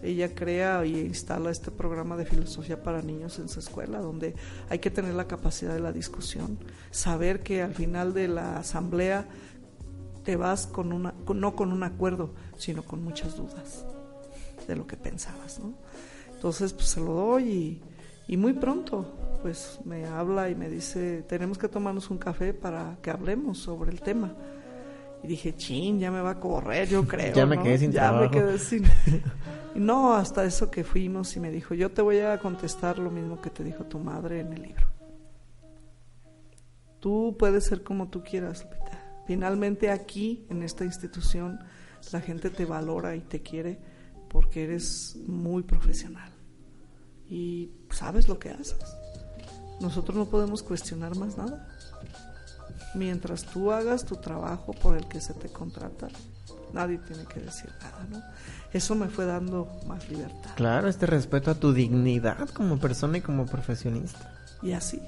[0.01, 4.33] Ella crea y instala este programa de filosofía para niños en su escuela, donde
[4.69, 6.57] hay que tener la capacidad de la discusión,
[6.89, 9.27] saber que al final de la asamblea
[10.29, 13.83] te vas con una, no con un acuerdo, sino con muchas dudas
[14.67, 15.73] de lo que pensabas, ¿no?
[16.35, 17.81] Entonces, pues se lo doy y,
[18.27, 19.11] y muy pronto,
[19.41, 23.89] pues me habla y me dice, tenemos que tomarnos un café para que hablemos sobre
[23.89, 24.35] el tema.
[25.23, 27.33] Y dije, chin, ya me va a correr, yo creo.
[27.33, 28.25] ya me quedé sin ya trabajo.
[28.25, 28.83] me quedé sin.
[29.73, 33.09] y no, hasta eso que fuimos y me dijo, yo te voy a contestar lo
[33.09, 34.85] mismo que te dijo tu madre en el libro.
[36.99, 39.08] Tú puedes ser como tú quieras, Lupita.
[39.29, 41.59] Finalmente aquí, en esta institución,
[42.11, 43.79] la gente te valora y te quiere
[44.27, 46.31] porque eres muy profesional
[47.29, 48.79] y sabes lo que haces.
[49.81, 51.67] Nosotros no podemos cuestionar más nada.
[52.95, 56.07] Mientras tú hagas tu trabajo por el que se te contrata,
[56.73, 58.23] nadie tiene que decir nada, ¿no?
[58.73, 60.55] Eso me fue dando más libertad.
[60.55, 64.33] Claro, este respeto a tu dignidad como persona y como profesionista.
[64.63, 64.99] Y así.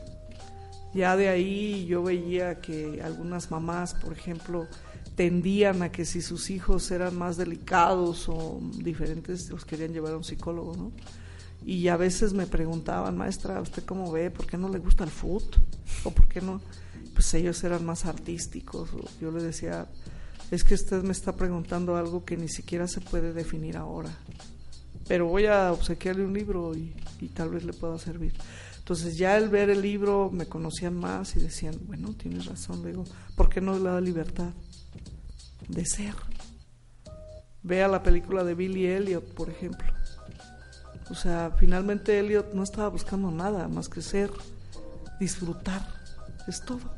[0.94, 4.68] Ya de ahí yo veía que algunas mamás, por ejemplo,
[5.16, 10.18] tendían a que si sus hijos eran más delicados o diferentes, los querían llevar a
[10.18, 10.92] un psicólogo, ¿no?
[11.66, 14.32] Y a veces me preguntaban, maestra, ¿usted cómo ve?
[14.32, 15.44] ¿Por qué no le gusta el food?
[16.04, 16.60] ¿O por qué no?
[17.14, 18.90] Pues ellos eran más artísticos.
[19.22, 19.88] Yo le decía,
[20.50, 24.10] es que usted me está preguntando algo que ni siquiera se puede definir ahora.
[25.08, 28.34] Pero voy a obsequiarle un libro y tal vez le pueda servir.
[28.92, 33.06] Entonces ya al ver el libro me conocían más y decían, bueno, tienes razón, digo,
[33.38, 34.50] ¿por qué no le da libertad
[35.70, 36.14] de ser?
[37.64, 39.88] Vea la película de Billy Elliot, por ejemplo.
[41.10, 44.30] O sea, finalmente Elliot no estaba buscando nada más que ser,
[45.22, 45.88] disfrutar,
[46.50, 46.94] es todo.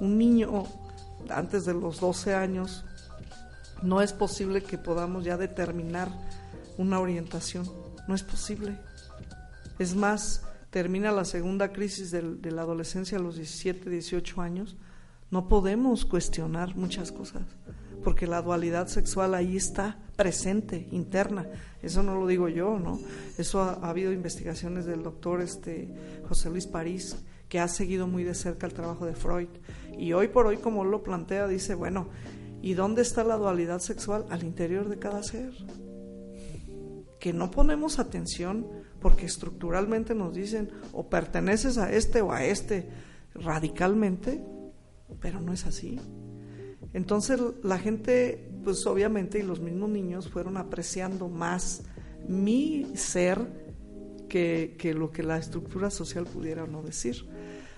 [0.00, 0.64] Un niño
[1.30, 2.84] antes de los 12 años,
[3.80, 6.10] no es posible que podamos ya determinar
[6.76, 7.66] una orientación,
[8.06, 8.78] no es posible.
[9.78, 10.42] Es más,
[10.76, 14.76] termina la segunda crisis de la adolescencia a los 17, 18 años,
[15.30, 17.44] no podemos cuestionar muchas cosas,
[18.04, 21.46] porque la dualidad sexual ahí está presente, interna.
[21.80, 23.00] Eso no lo digo yo, ¿no?
[23.38, 25.94] Eso ha, ha habido investigaciones del doctor este,
[26.28, 29.48] José Luis París, que ha seguido muy de cerca el trabajo de Freud.
[29.96, 32.10] Y hoy por hoy, como lo plantea, dice, bueno,
[32.60, 34.26] ¿y dónde está la dualidad sexual?
[34.28, 35.54] Al interior de cada ser.
[37.18, 38.66] Que no ponemos atención
[39.06, 42.88] porque estructuralmente nos dicen o perteneces a este o a este
[43.36, 44.44] radicalmente,
[45.20, 46.00] pero no es así.
[46.92, 51.84] Entonces la gente, pues obviamente, y los mismos niños fueron apreciando más
[52.26, 53.46] mi ser
[54.28, 57.28] que, que, lo que la estructura social pudiera o no decir.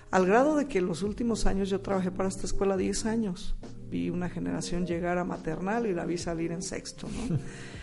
[0.09, 3.55] Al grado de que en los últimos años yo trabajé para esta escuela 10 años.
[3.91, 7.37] Vi una generación llegar a maternal y la vi salir en sexto, ¿no?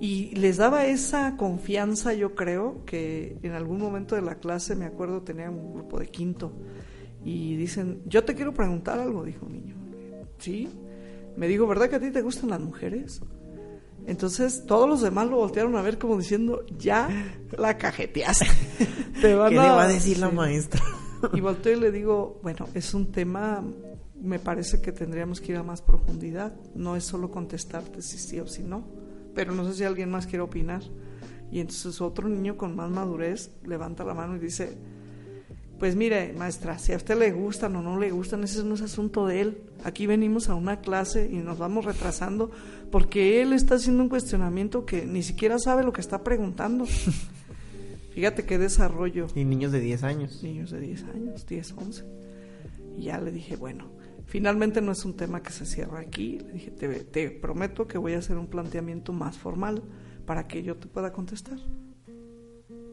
[0.00, 4.84] Y les daba esa confianza, yo creo, que en algún momento de la clase, me
[4.84, 6.52] acuerdo, tenía un grupo de quinto,
[7.24, 9.74] y dicen, yo te quiero preguntar algo, dijo un niño.
[10.38, 10.68] Sí,
[11.36, 13.20] me dijo, ¿verdad que a ti te gustan las mujeres?
[14.06, 17.08] Entonces todos los demás lo voltearon a ver como diciendo, ya
[17.58, 18.46] la cajeteaste.
[19.20, 19.62] Te van ¿Qué a...
[19.62, 20.20] le va a decir sí.
[20.20, 20.80] la maestra?
[21.34, 23.62] y volteo y le digo, bueno, es un tema,
[24.20, 26.56] me parece que tendríamos que ir a más profundidad.
[26.74, 28.86] No es solo contestarte si sí o si no,
[29.38, 30.82] pero no sé si alguien más quiere opinar.
[31.52, 34.76] Y entonces otro niño con más madurez levanta la mano y dice,
[35.78, 38.82] pues mire, maestra, si a usted le gustan o no le gustan, ese no es
[38.82, 39.62] asunto de él.
[39.84, 42.50] Aquí venimos a una clase y nos vamos retrasando
[42.90, 46.84] porque él está haciendo un cuestionamiento que ni siquiera sabe lo que está preguntando.
[48.14, 49.28] Fíjate qué desarrollo.
[49.36, 50.42] Y niños de 10 años.
[50.42, 52.04] Niños de 10 años, 10, 11.
[52.96, 53.88] Y ya le dije, bueno,
[54.28, 56.38] finalmente no es un tema que se cierra aquí.
[56.38, 59.82] Le dije, te, prometo que voy a hacer un planteamiento más formal
[60.24, 61.58] para que yo te pueda contestar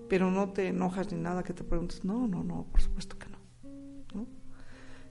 [0.08, 3.28] pero no te enojas ni nada que te preguntes, no, no, no, por supuesto que
[3.30, 3.38] no.
[4.14, 4.28] ¿no?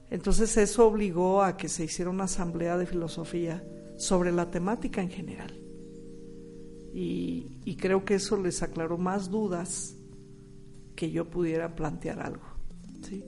[0.09, 3.63] Entonces eso obligó a que se hiciera una asamblea de filosofía
[3.97, 5.59] sobre la temática en general.
[6.93, 9.97] Y, y creo que eso les aclaró más dudas
[10.95, 12.45] que yo pudiera plantear algo.
[13.03, 13.25] ¿sí?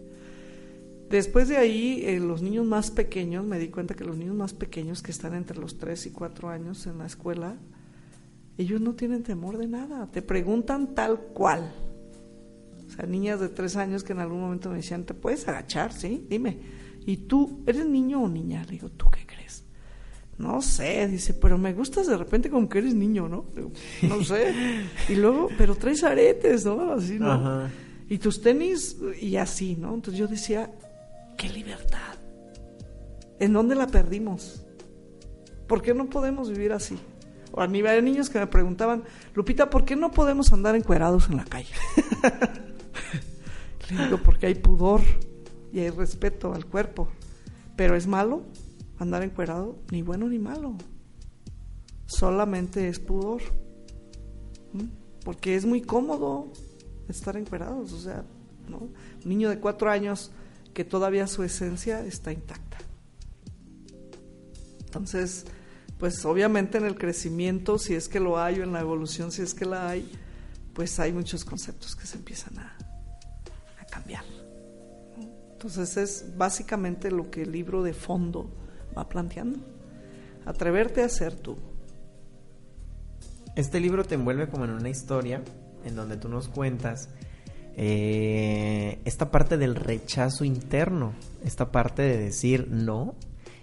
[1.09, 4.53] Después de ahí, eh, los niños más pequeños, me di cuenta que los niños más
[4.53, 7.55] pequeños que están entre los 3 y 4 años en la escuela,
[8.57, 11.71] ellos no tienen temor de nada, te preguntan tal cual.
[12.85, 15.93] O sea, niñas de 3 años que en algún momento me decían, ¿te puedes agachar?
[15.93, 16.57] Sí, dime.
[17.05, 18.63] ¿Y tú, eres niño o niña?
[18.65, 19.63] Le digo, ¿tú qué crees?
[20.37, 23.45] No sé, dice, pero me gustas de repente como que eres niño, ¿no?
[24.01, 24.53] no sé.
[25.07, 26.91] Y luego, pero traes aretes, ¿no?
[26.91, 27.69] Así, ¿no?
[28.09, 29.93] Y tus tenis y así, ¿no?
[29.93, 30.69] Entonces yo decía,
[31.37, 32.15] qué libertad.
[33.39, 34.65] ¿En dónde la perdimos?
[35.67, 36.97] ¿Por qué no podemos vivir así?
[37.51, 41.29] O a mí había niños que me preguntaban, Lupita, ¿por qué no podemos andar encuerados
[41.29, 41.73] en la calle?
[43.89, 45.01] Le digo, porque hay pudor
[45.71, 47.07] y hay respeto al cuerpo.
[47.75, 48.43] Pero es malo
[48.99, 50.75] andar encuerado, ni bueno ni malo.
[52.05, 53.41] Solamente es pudor.
[55.23, 56.51] Porque es muy cómodo
[57.07, 57.93] estar encuerados.
[57.93, 58.23] O sea,
[58.67, 58.77] ¿no?
[58.77, 58.93] Un
[59.25, 60.31] niño de cuatro años
[60.77, 62.77] que todavía su esencia está intacta.
[64.85, 65.45] Entonces,
[65.97, 69.41] pues obviamente en el crecimiento, si es que lo hay, o en la evolución, si
[69.41, 70.07] es que la hay,
[70.75, 72.77] pues hay muchos conceptos que se empiezan a,
[73.81, 74.23] a cambiar.
[75.53, 78.47] Entonces es básicamente lo que el libro de fondo
[78.95, 79.57] va planteando.
[80.45, 81.57] Atreverte a ser tú.
[83.55, 85.41] Este libro te envuelve como en una historia
[85.85, 87.09] en donde tú nos cuentas
[87.79, 91.13] eh, esta parte del rechazo interno,
[91.45, 93.13] esta parte de decir no,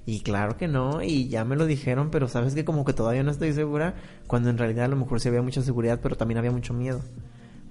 [0.06, 3.24] y claro que no, y ya me lo dijeron, pero sabes que como que todavía
[3.24, 3.96] no estoy segura,
[4.28, 7.00] cuando en realidad a lo mejor sí había mucha seguridad, pero también había mucho miedo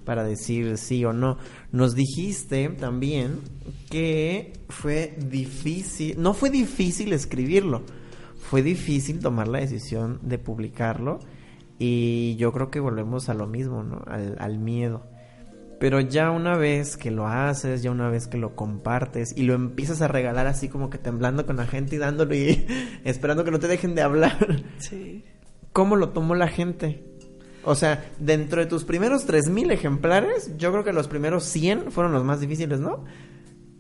[0.04, 1.38] para decir sí o no.
[1.72, 3.40] Nos dijiste también
[3.90, 7.84] que fue difícil, no fue difícil escribirlo,
[8.38, 11.20] fue difícil tomar la decisión de publicarlo
[11.80, 14.04] y yo creo que volvemos a lo mismo, ¿no?
[14.08, 15.13] Al, al miedo.
[15.84, 19.54] Pero ya una vez que lo haces, ya una vez que lo compartes y lo
[19.54, 22.66] empiezas a regalar así como que temblando con la gente y dándolo y
[23.04, 24.64] esperando que no te dejen de hablar.
[24.78, 25.26] Sí.
[25.74, 27.04] ¿Cómo lo tomó la gente?
[27.66, 32.14] O sea, dentro de tus primeros 3000 ejemplares, yo creo que los primeros 100 fueron
[32.14, 33.04] los más difíciles, ¿no?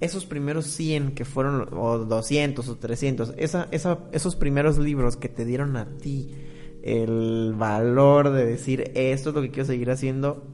[0.01, 5.29] Esos primeros 100 que fueron, o 200 o 300, esa, esa, esos primeros libros que
[5.29, 6.35] te dieron a ti
[6.83, 10.45] el valor de decir esto es lo que quiero seguir haciendo,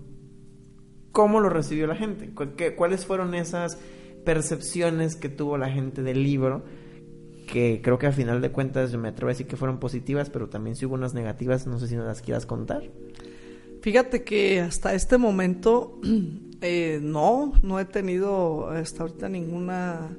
[1.12, 2.32] cómo lo recibió la gente,
[2.76, 3.78] cuáles fueron esas
[4.26, 6.63] percepciones que tuvo la gente del libro,
[7.48, 10.30] que creo que a final de cuentas yo me atrevo a decir que fueron positivas,
[10.30, 12.84] pero también si hubo unas negativas, no sé si nos las quieras contar.
[13.82, 16.00] Fíjate que hasta este momento
[16.62, 20.15] eh, no, no he tenido hasta ahorita ninguna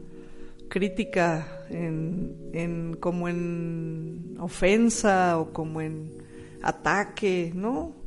[0.68, 6.10] crítica en, en, como en ofensa o como en
[6.62, 7.99] ataque, ¿no?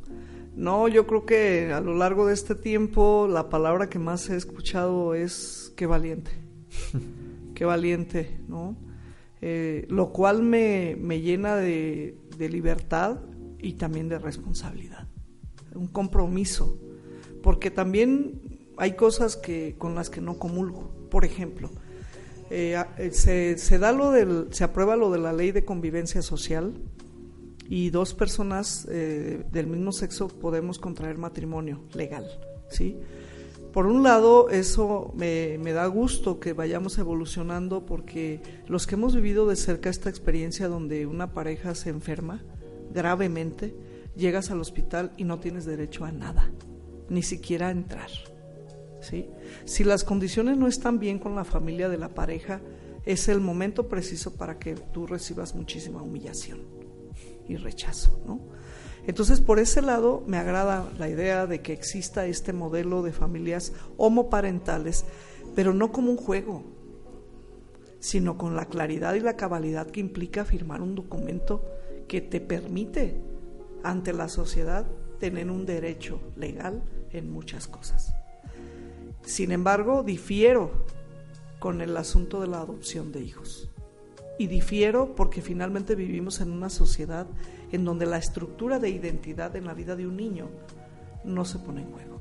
[0.56, 4.36] No, yo creo que a lo largo de este tiempo la palabra que más he
[4.36, 6.30] escuchado es qué valiente,
[7.54, 8.76] qué valiente, ¿no?
[9.40, 13.18] Eh, lo cual me, me llena de, de, libertad
[13.58, 15.08] y también de responsabilidad,
[15.74, 16.78] un compromiso,
[17.42, 18.40] porque también
[18.76, 21.08] hay cosas que con las que no comulgo.
[21.10, 21.70] Por ejemplo,
[22.50, 26.74] eh, se, se, da lo del, se aprueba lo de la ley de convivencia social
[27.68, 32.26] y dos personas eh, del mismo sexo podemos contraer matrimonio legal,
[32.68, 32.96] ¿sí?
[33.72, 39.16] Por un lado, eso me, me, da gusto que vayamos evolucionando porque los que hemos
[39.16, 42.40] vivido de cerca esta experiencia donde una pareja se enferma
[42.92, 43.74] gravemente,
[44.14, 46.52] llegas al hospital y no tienes derecho a nada,
[47.08, 48.10] ni siquiera a entrar.
[49.00, 49.26] ¿sí?
[49.64, 52.60] Si las condiciones no están bien con la familia de la pareja,
[53.04, 56.83] es el momento preciso para que tú recibas muchísima humillación
[57.48, 58.40] y rechazo, ¿no?
[59.06, 63.72] Entonces, por ese lado, me agrada la idea de que exista este modelo de familias
[63.98, 65.04] homoparentales,
[65.54, 66.64] pero no como un juego,
[68.00, 71.64] sino con la claridad y la cabalidad que implica firmar un documento
[72.08, 73.20] que te permite
[73.82, 74.86] ante la sociedad
[75.18, 78.14] tener un derecho legal en muchas cosas.
[79.22, 80.70] Sin embargo, difiero
[81.58, 83.70] con el asunto de la adopción de hijos.
[84.38, 87.26] Y difiero porque finalmente vivimos en una sociedad
[87.72, 90.48] en donde la estructura de identidad en la vida de un niño
[91.24, 92.20] no se pone en juego.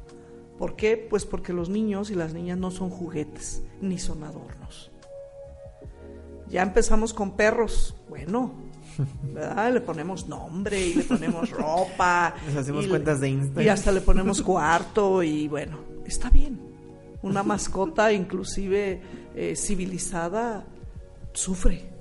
[0.57, 0.97] ¿Por qué?
[0.97, 4.91] Pues porque los niños y las niñas no son juguetes ni son adornos.
[6.49, 8.53] Ya empezamos con perros, bueno,
[9.33, 9.73] ¿verdad?
[9.73, 12.35] Le ponemos nombre y le ponemos ropa.
[12.47, 13.65] Nos hacemos cuentas de Instagram.
[13.65, 16.61] Y hasta le ponemos cuarto y bueno, está bien.
[17.23, 19.01] Una mascota inclusive
[19.35, 20.65] eh, civilizada
[21.33, 21.92] sufre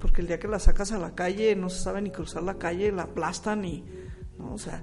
[0.00, 2.58] porque el día que la sacas a la calle no se sabe ni cruzar la
[2.58, 3.84] calle, la aplastan y,
[4.38, 4.54] ¿no?
[4.54, 4.82] O sea,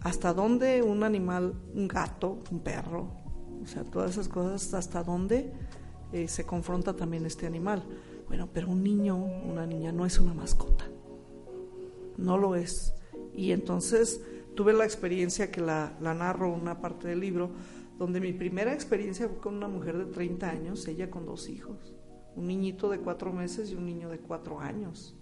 [0.00, 3.24] ¿hasta dónde un animal, un gato, un perro,
[3.62, 5.52] o sea, todas esas cosas, hasta dónde
[6.12, 7.82] eh, se confronta también este animal.
[8.28, 10.84] Bueno, pero un niño, una niña no es una mascota.
[12.16, 12.94] No lo es.
[13.34, 14.20] Y entonces
[14.54, 17.50] tuve la experiencia que la, la narro una parte del libro,
[17.98, 21.94] donde mi primera experiencia fue con una mujer de 30 años, ella con dos hijos,
[22.36, 25.14] un niñito de cuatro meses y un niño de cuatro años.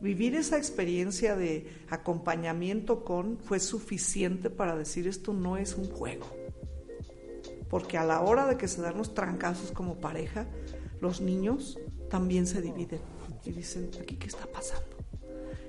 [0.00, 6.26] Vivir esa experiencia de acompañamiento con fue suficiente para decir esto no es un juego.
[7.70, 10.46] Porque a la hora de que se dan los trancazos como pareja,
[11.00, 11.78] los niños
[12.10, 13.00] también se dividen
[13.44, 14.96] y dicen, aquí qué está pasando.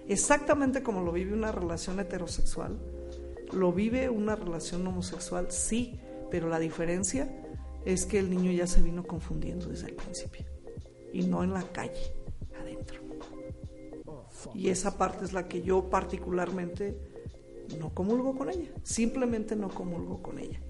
[0.10, 2.78] Exactamente como lo vive una relación heterosexual,
[3.54, 6.00] lo vive una relación homosexual, sí,
[6.30, 7.34] pero la diferencia
[7.86, 10.57] es que el niño ya se vino confundiendo desde el principio
[11.18, 12.14] y no en la calle,
[12.62, 13.02] adentro.
[14.54, 16.96] Y esa parte es la que yo particularmente
[17.80, 20.62] no comulgo con ella, simplemente no comulgo con ella.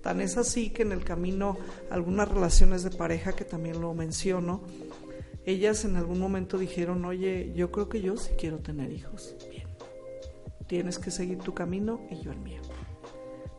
[0.00, 1.58] Tan es así que en el camino
[1.90, 4.62] algunas relaciones de pareja que también lo menciono,
[5.44, 9.34] ellas en algún momento dijeron, oye, yo creo que yo sí quiero tener hijos.
[9.50, 9.66] Bien,
[10.68, 12.62] tienes que seguir tu camino y yo el mío.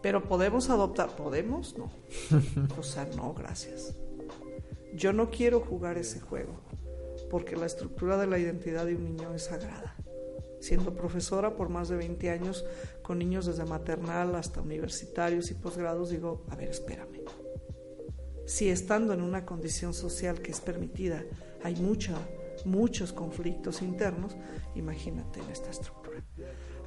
[0.02, 1.78] Pero podemos adoptar, ¿podemos?
[1.78, 1.92] No.
[2.80, 3.96] O sea, no, gracias.
[4.94, 6.60] Yo no quiero jugar ese juego,
[7.30, 9.96] porque la estructura de la identidad de un niño es sagrada.
[10.60, 12.66] Siendo profesora por más de 20 años,
[13.02, 17.22] con niños desde maternal hasta universitarios y posgrados, digo, a ver, espérame.
[18.46, 21.24] Si estando en una condición social que es permitida,
[21.64, 22.16] hay mucha,
[22.66, 24.36] muchos conflictos internos,
[24.76, 26.22] imagínate en esta estructura.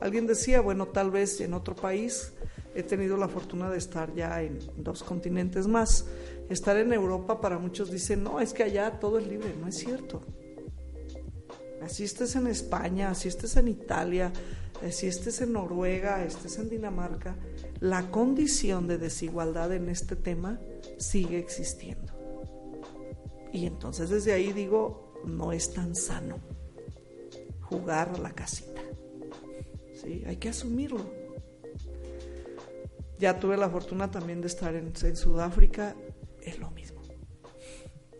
[0.00, 2.34] Alguien decía, bueno, tal vez en otro país
[2.74, 6.06] he tenido la fortuna de estar ya en dos continentes más.
[6.48, 9.54] Estar en Europa para muchos dicen, no, es que allá todo es libre.
[9.60, 10.22] No es cierto.
[11.84, 14.32] Así estés en España, así estés en Italia,
[14.86, 17.36] así estés en Noruega, estés en Dinamarca,
[17.80, 20.58] la condición de desigualdad en este tema
[20.96, 22.14] sigue existiendo.
[23.52, 26.38] Y entonces desde ahí digo, no es tan sano
[27.60, 28.80] jugar a la casita.
[29.94, 30.24] ¿Sí?
[30.26, 31.04] Hay que asumirlo.
[33.18, 35.94] Ya tuve la fortuna también de estar en, en Sudáfrica,
[36.44, 37.02] es lo mismo.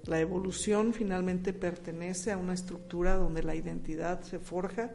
[0.07, 4.91] La evolución finalmente pertenece a una estructura donde la identidad se forja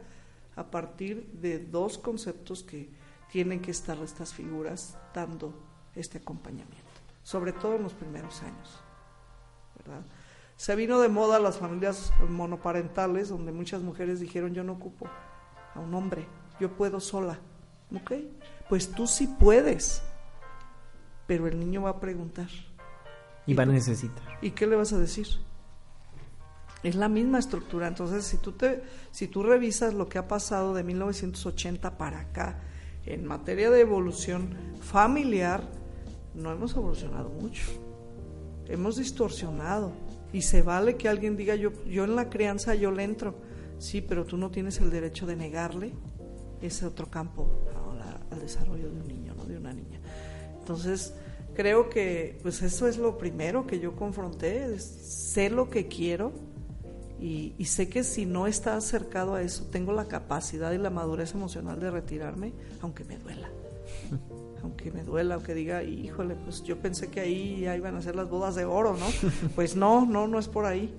[0.54, 2.90] a partir de dos conceptos que
[3.30, 5.54] tienen que estar estas figuras dando
[5.94, 6.90] este acompañamiento,
[7.22, 8.80] sobre todo en los primeros años.
[9.78, 10.02] ¿verdad?
[10.56, 15.08] Se vino de moda las familias monoparentales, donde muchas mujeres dijeron yo no ocupo
[15.74, 16.26] a un hombre,
[16.60, 17.38] yo puedo sola.
[17.96, 18.12] ¿Ok?
[18.68, 20.02] Pues tú sí puedes,
[21.26, 22.48] pero el niño va a preguntar.
[23.50, 24.38] Y va a necesitar.
[24.42, 25.26] ¿Y qué le vas a decir?
[26.84, 27.88] Es la misma estructura.
[27.88, 32.60] Entonces, si tú, te, si tú revisas lo que ha pasado de 1980 para acá
[33.04, 35.64] en materia de evolución familiar,
[36.32, 37.64] no hemos evolucionado mucho.
[38.68, 39.94] Hemos distorsionado.
[40.32, 43.34] Y se vale que alguien diga, yo, yo en la crianza yo le entro.
[43.80, 45.92] Sí, pero tú no tienes el derecho de negarle
[46.60, 47.50] ese otro campo
[48.30, 49.44] al desarrollo de un niño, ¿no?
[49.44, 49.98] de una niña.
[50.60, 51.14] Entonces,
[51.60, 56.32] creo que pues eso es lo primero que yo confronté, sé lo que quiero
[57.20, 60.88] y, y, sé que si no está acercado a eso, tengo la capacidad y la
[60.88, 63.50] madurez emocional de retirarme, aunque me duela.
[64.62, 68.16] aunque me duela, aunque diga, híjole, pues yo pensé que ahí ya iban a ser
[68.16, 69.06] las bodas de oro, ¿no?
[69.54, 70.94] Pues no, no, no es por ahí.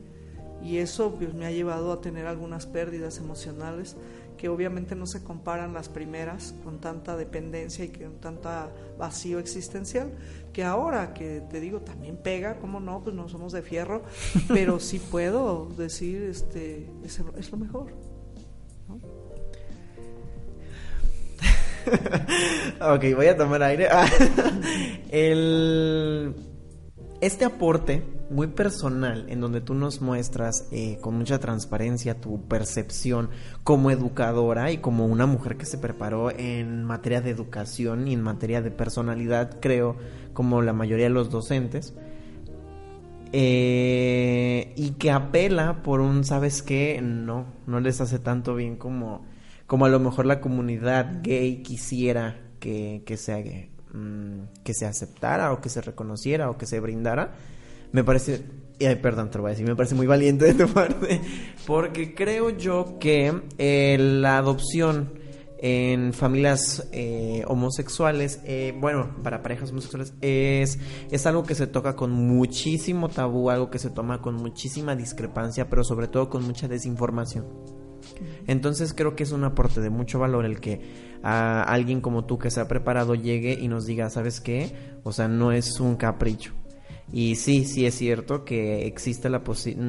[0.64, 3.98] Y eso pues, me ha llevado a tener algunas pérdidas emocionales
[4.42, 10.12] que obviamente no se comparan las primeras con tanta dependencia y con tanta vacío existencial,
[10.52, 13.04] que ahora que te digo también pega, ¿cómo no?
[13.04, 14.02] Pues no somos de fierro,
[14.48, 17.94] pero sí puedo decir, este, es, es lo mejor.
[18.90, 18.96] ¿no?
[22.96, 23.90] ok, voy a tomar aire.
[25.12, 26.34] El,
[27.22, 33.30] este aporte muy personal en donde tú nos muestras eh, con mucha transparencia tu percepción
[33.64, 38.22] como educadora y como una mujer que se preparó en materia de educación y en
[38.22, 39.96] materia de personalidad, creo,
[40.34, 41.94] como la mayoría de los docentes.
[43.34, 47.00] Eh, y que apela por un, ¿sabes qué?
[47.02, 49.32] No, no les hace tanto bien como
[49.72, 55.52] como a lo mejor la comunidad gay quisiera que, que, se, mm, que se aceptara
[55.54, 57.34] o que se reconociera o que se brindara,
[57.92, 58.44] me parece,
[58.80, 61.22] ay, perdón, te lo voy a decir, me parece muy valiente de tu parte,
[61.68, 65.22] porque creo yo que eh, la adopción
[65.62, 70.80] en familias eh, homosexuales, eh, bueno, para parejas homosexuales, es,
[71.12, 75.70] es algo que se toca con muchísimo tabú, algo que se toma con muchísima discrepancia,
[75.70, 77.46] pero sobre todo con mucha desinformación.
[78.48, 80.82] Entonces creo que es un aporte de mucho valor el que
[81.24, 84.72] alguien como tú que se ha preparado llegue y nos diga, ¿sabes qué?
[85.04, 86.54] O sea, no es un capricho.
[87.14, 89.86] Y sí, sí es cierto que existe la posibilidad,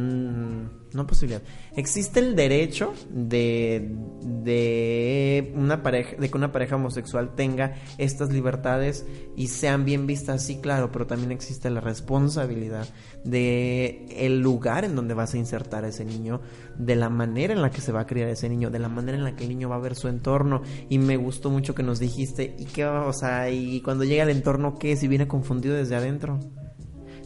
[0.92, 1.42] no posibilidad,
[1.76, 9.06] existe el derecho de, de una pareja, de que una pareja homosexual tenga estas libertades
[9.36, 12.88] y sean bien vistas, sí, claro, pero también existe la responsabilidad
[13.24, 16.40] de el lugar en donde vas a insertar a ese niño,
[16.76, 19.16] de la manera en la que se va a criar ese niño, de la manera
[19.16, 20.62] en la que el niño va a ver su entorno.
[20.88, 24.30] Y me gustó mucho que nos dijiste, y qué, o sea, y cuando llega al
[24.30, 24.96] entorno, ¿qué?
[24.96, 26.40] Si viene confundido desde adentro.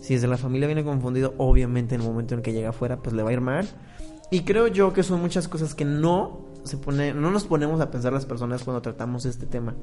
[0.07, 3.13] Si desde la familia viene confundido, obviamente en el momento en que llega afuera, pues
[3.13, 3.67] le va a ir mal.
[4.31, 7.91] Y creo yo que son muchas cosas que no se pone, no nos ponemos a
[7.91, 9.75] pensar las personas cuando tratamos este tema.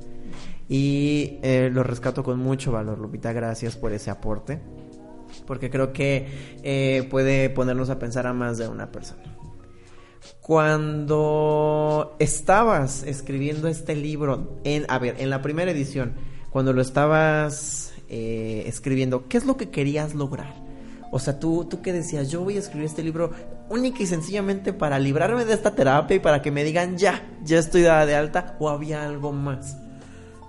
[0.70, 3.34] Y eh, lo rescato con mucho valor, Lupita.
[3.34, 4.62] Gracias por ese aporte.
[5.46, 6.30] Porque creo que
[6.64, 9.24] eh, puede ponernos a pensar a más de una persona.
[10.40, 16.14] Cuando estabas escribiendo este libro, en, a ver, en la primera edición,
[16.50, 20.54] cuando lo estabas eh, escribiendo, ¿qué es lo que querías lograr?
[21.10, 23.32] O sea, tú, tú que decías, yo voy a escribir este libro
[23.72, 27.58] única y sencillamente para librarme de esta terapia y para que me digan, ya, ya
[27.58, 29.78] estoy dada de alta, o había algo más.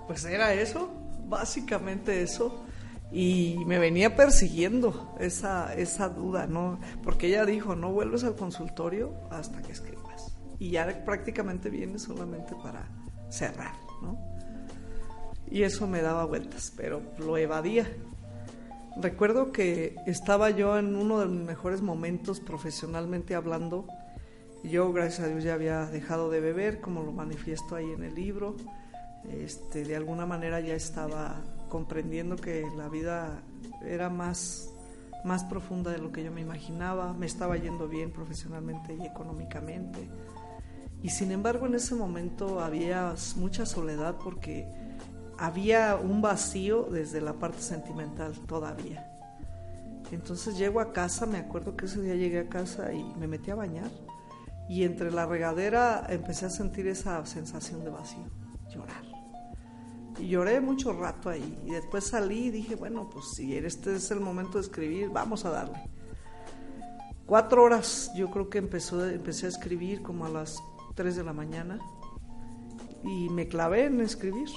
[0.05, 0.91] Pues era eso,
[1.27, 2.63] básicamente eso.
[3.11, 6.79] Y me venía persiguiendo esa, esa duda, ¿no?
[7.03, 10.37] Porque ella dijo, no vuelves al consultorio hasta que escribas.
[10.59, 12.87] Y ya prácticamente vienes solamente para
[13.29, 14.34] cerrar, ¿no?
[15.49, 17.87] Y eso me daba vueltas, pero lo evadía.
[18.97, 23.87] Recuerdo que estaba yo en uno de mis mejores momentos profesionalmente hablando.
[24.63, 28.15] Yo, gracias a Dios, ya había dejado de beber, como lo manifiesto ahí en el
[28.15, 28.55] libro.
[29.29, 33.41] Este, de alguna manera ya estaba comprendiendo que la vida
[33.85, 34.71] era más,
[35.25, 37.13] más profunda de lo que yo me imaginaba.
[37.13, 40.07] Me estaba yendo bien profesionalmente y económicamente.
[41.03, 44.67] Y sin embargo, en ese momento había mucha soledad porque
[45.37, 49.11] había un vacío desde la parte sentimental todavía.
[50.11, 53.51] Entonces llego a casa, me acuerdo que ese día llegué a casa y me metí
[53.51, 53.89] a bañar
[54.67, 58.29] y entre la regadera empecé a sentir esa sensación de vacío,
[58.69, 59.03] llorar.
[60.19, 64.11] Y lloré mucho rato ahí y después salí y dije, bueno, pues si este es
[64.11, 65.89] el momento de escribir, vamos a darle.
[67.25, 70.61] Cuatro horas yo creo que empezó, empecé a escribir como a las
[70.93, 71.79] tres de la mañana
[73.03, 74.47] y me clavé en escribir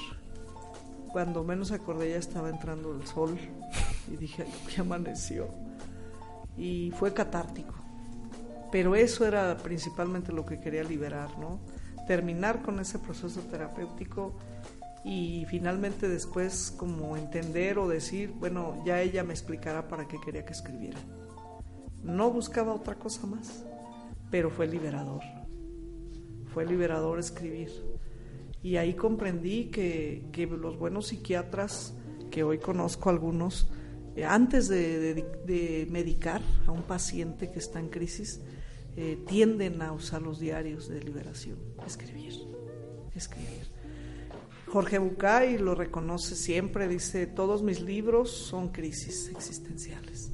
[1.13, 3.39] cuando menos acordé ya estaba entrando el sol
[4.13, 5.49] y dije, ya amaneció.
[6.57, 7.75] Y fue catártico.
[8.71, 11.61] Pero eso era principalmente lo que quería liberar, ¿no?
[12.07, 14.35] Terminar con ese proceso terapéutico
[15.05, 20.45] y finalmente después como entender o decir, bueno, ya ella me explicará para qué quería
[20.45, 20.99] que escribiera.
[22.03, 23.65] No buscaba otra cosa más,
[24.31, 25.23] pero fue liberador.
[26.53, 27.71] Fue liberador escribir.
[28.63, 31.95] Y ahí comprendí que, los buenos psiquiatras,
[32.31, 33.69] que hoy conozco algunos,
[34.17, 38.41] eh, antes de, medicar a un paciente que está en crisis,
[38.97, 41.57] eh, tienden a usar los diarios de liberación,
[41.87, 42.35] escribir,
[43.15, 43.69] escribir.
[44.67, 50.31] Jorge Bucay lo reconoce siempre, dice, todos mis libros son crisis existenciales.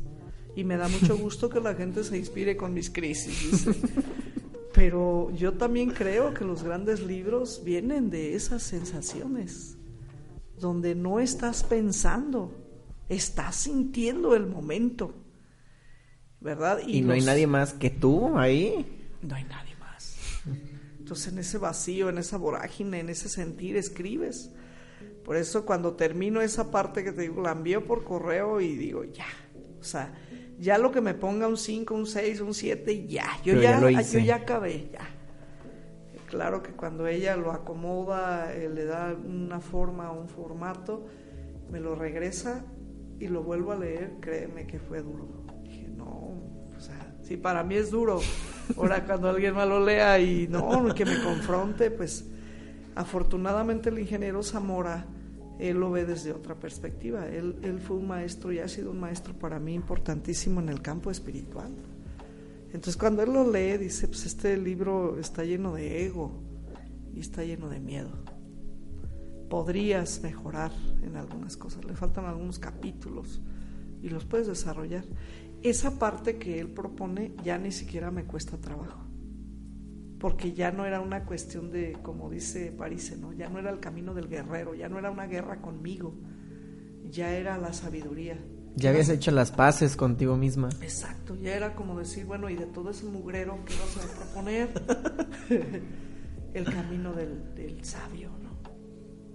[0.57, 3.75] Y me da mucho gusto que la gente se inspire con mis crisis, dice.
[4.75, 9.77] Pero yo también creo que los grandes libros vienen de esas sensaciones,
[10.59, 12.53] donde no estás pensando,
[13.09, 15.15] estás sintiendo el momento,
[16.41, 16.81] ¿verdad?
[16.85, 18.85] Y, no hay nadie más que tú ahí.
[19.23, 20.17] No hay nadie más.
[20.99, 24.51] Entonces en ese vacío, en esa vorágine, en ese sentir, escribes.
[25.25, 29.05] Por eso cuando termino esa parte que te digo, la envío por correo y digo,
[29.05, 29.27] ya,
[29.81, 30.13] o sea,
[30.59, 34.19] ya lo que me ponga un 5, un 6, un 7, ya, yo ya, yo
[34.19, 35.09] ya acabé, ya.
[36.29, 41.07] Claro que cuando ella lo acomoda, eh, le da una forma, un formato,
[41.71, 42.65] me lo regresa
[43.21, 45.45] y lo vuelvo a leer, créeme que fue duro.
[45.63, 48.21] Dije, no, o sea, si para mí es duro,
[48.77, 52.27] ahora cuando alguien me lo lea y no, que me confronte, pues
[52.97, 55.07] afortunadamente el ingeniero Zamora
[55.59, 57.27] él lo ve desde otra perspectiva.
[57.29, 60.83] Él, él fue un maestro y ha sido un maestro para mí importantísimo en el
[60.83, 61.73] campo espiritual.
[62.67, 66.33] Entonces cuando él lo lee dice, pues este libro está lleno de ego
[67.15, 68.11] y está lleno de miedo.
[69.49, 73.41] Podrías mejorar en algunas cosas, le faltan algunos capítulos
[74.03, 75.05] y los puedes desarrollar.
[75.63, 79.04] Esa parte que él propone ya ni siquiera me cuesta trabajo
[80.19, 83.33] porque ya no era una cuestión de, como dice París, ¿no?
[83.33, 86.15] ya no era el camino del guerrero, ya no era una guerra conmigo,
[87.11, 88.39] ya era la sabiduría.
[88.77, 90.69] Ya habías hecho las paces contigo misma.
[90.81, 94.69] Exacto, ya era como decir, bueno, y de todo ese mugrero que vas a proponer,
[96.55, 98.45] el camino del, del sabio, ¿no?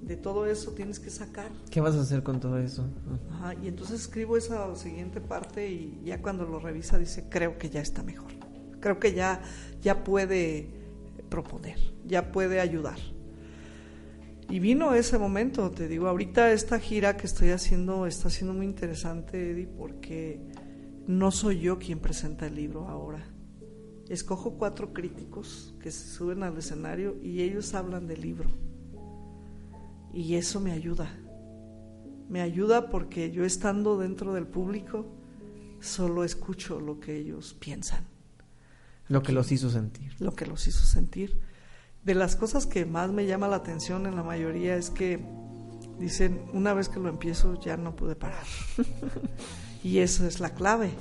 [0.01, 1.51] de todo eso tienes que sacar.
[1.69, 2.83] ¿Qué vas a hacer con todo eso?
[3.31, 7.69] Ajá, y entonces escribo esa siguiente parte y ya cuando lo revisa dice, creo que
[7.69, 8.38] ya está mejor.
[8.79, 9.41] Creo que ya,
[9.81, 10.69] ya puede
[11.29, 12.97] proponer, ya puede ayudar.
[14.49, 18.65] Y vino ese momento, te digo, ahorita esta gira que estoy haciendo está siendo muy
[18.65, 20.41] interesante, Eddie, porque
[21.05, 23.23] no soy yo quien presenta el libro ahora.
[24.09, 28.49] Escojo cuatro críticos que se suben al escenario y ellos hablan del libro.
[30.11, 31.15] Y eso me ayuda.
[32.27, 35.05] Me ayuda porque yo estando dentro del público
[35.79, 38.03] solo escucho lo que ellos piensan.
[39.09, 40.13] Lo que los hizo sentir.
[40.19, 41.37] Lo que los hizo sentir
[42.03, 45.19] de las cosas que más me llama la atención en la mayoría es que
[45.99, 48.43] dicen, una vez que lo empiezo ya no pude parar.
[49.83, 50.91] y esa es la clave,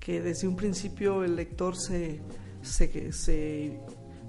[0.00, 2.22] que desde un principio el lector se,
[2.62, 3.80] se, se,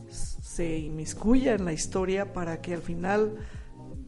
[0.09, 3.37] se inmiscuya en la historia para que al final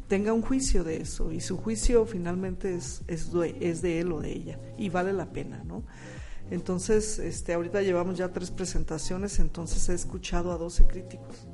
[0.08, 3.32] tenga un juicio de eso y su juicio finalmente es, es
[3.82, 5.84] de él o de ella y vale la pena, ¿no?
[6.52, 11.48] Entonces, este, ahorita llevamos ya tres presentaciones, entonces he escuchado a 12 críticos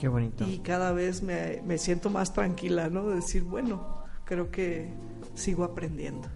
[0.00, 0.44] Qué bonito.
[0.48, 3.10] Y cada vez me, me siento más tranquila, ¿no?
[3.10, 4.88] De decir, bueno, creo que
[5.34, 6.28] sigo aprendiendo.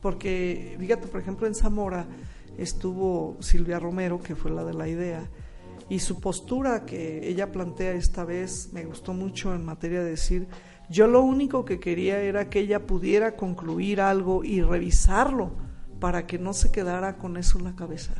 [0.00, 2.08] Porque, fíjate, por ejemplo, en Zamora
[2.58, 5.30] estuvo Silvia Romero, que fue la de la idea,
[5.88, 10.48] y su postura que ella plantea esta vez me gustó mucho en materia de decir,
[10.90, 15.65] yo lo único que quería era que ella pudiera concluir algo y revisarlo
[16.00, 18.14] para que no se quedara con eso en la cabeza,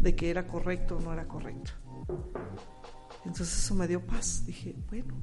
[0.00, 1.72] de que era correcto o no era correcto.
[3.24, 4.44] Entonces eso me dio paz.
[4.46, 5.14] Dije, bueno.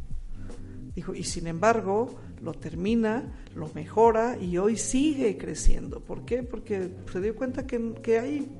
[0.95, 3.23] Dijo, y sin embargo, lo termina,
[3.55, 6.01] lo mejora y hoy sigue creciendo.
[6.01, 6.43] ¿Por qué?
[6.43, 8.51] Porque se dio cuenta que, que hay,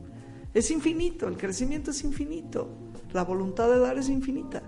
[0.53, 2.69] es infinito, el crecimiento es infinito,
[3.11, 4.63] la voluntad de dar es infinita.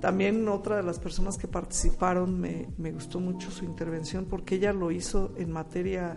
[0.00, 4.72] También otra de las personas que participaron me, me gustó mucho su intervención porque ella
[4.72, 6.16] lo hizo en materia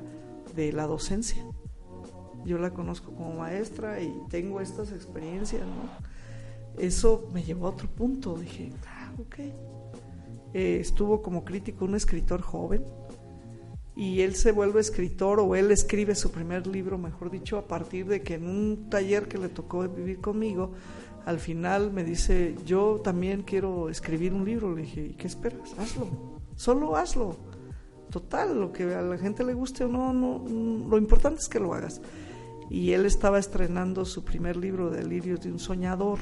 [0.57, 1.45] de la docencia.
[2.45, 6.17] Yo la conozco como maestra y tengo estas experiencias, ¿no?
[6.77, 8.35] eso me llevó a otro punto.
[8.35, 9.35] Dije, ah, ok.
[10.53, 12.83] Eh, estuvo como crítico un escritor joven
[13.95, 18.07] y él se vuelve escritor o él escribe su primer libro, mejor dicho, a partir
[18.07, 20.71] de que en un taller que le tocó vivir conmigo,
[21.25, 24.73] al final me dice, yo también quiero escribir un libro.
[24.73, 25.77] Le dije, ¿y qué esperas?
[25.77, 26.07] Hazlo,
[26.55, 27.35] solo hazlo.
[28.09, 31.73] Total, lo que a la gente le guste o no, lo importante es que lo
[31.73, 32.01] hagas.
[32.69, 36.19] Y él estaba estrenando su primer libro, Delirios de un Soñador,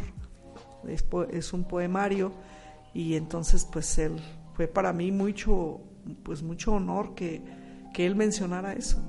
[0.87, 2.31] es, un poemario.
[2.93, 4.19] Y entonces pues él
[4.53, 5.81] fue para mí mucho
[6.23, 7.43] pues mucho honor que,
[7.93, 9.01] que él mencionara eso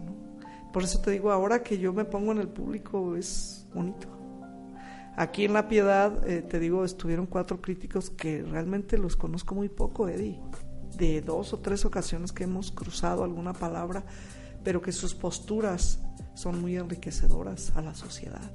[0.77, 4.09] por eso te digo ahora que yo me pongo en el público es bonito.
[5.16, 9.70] Aquí en la piedad eh, te digo estuvieron cuatro críticos que realmente los conozco muy
[9.70, 10.39] poco Eddie
[10.97, 14.05] de dos o tres ocasiones que hemos cruzado alguna palabra
[14.64, 16.01] pero que sus posturas
[16.34, 18.51] son muy enriquecedoras a la sociedad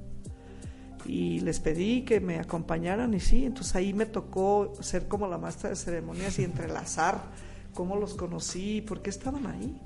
[1.05, 5.38] y les pedí que me acompañaran y sí, entonces ahí me tocó ser como la
[5.38, 7.21] maestra de ceremonias y entrelazar
[7.73, 9.79] cómo los conocí, por qué estaban ahí.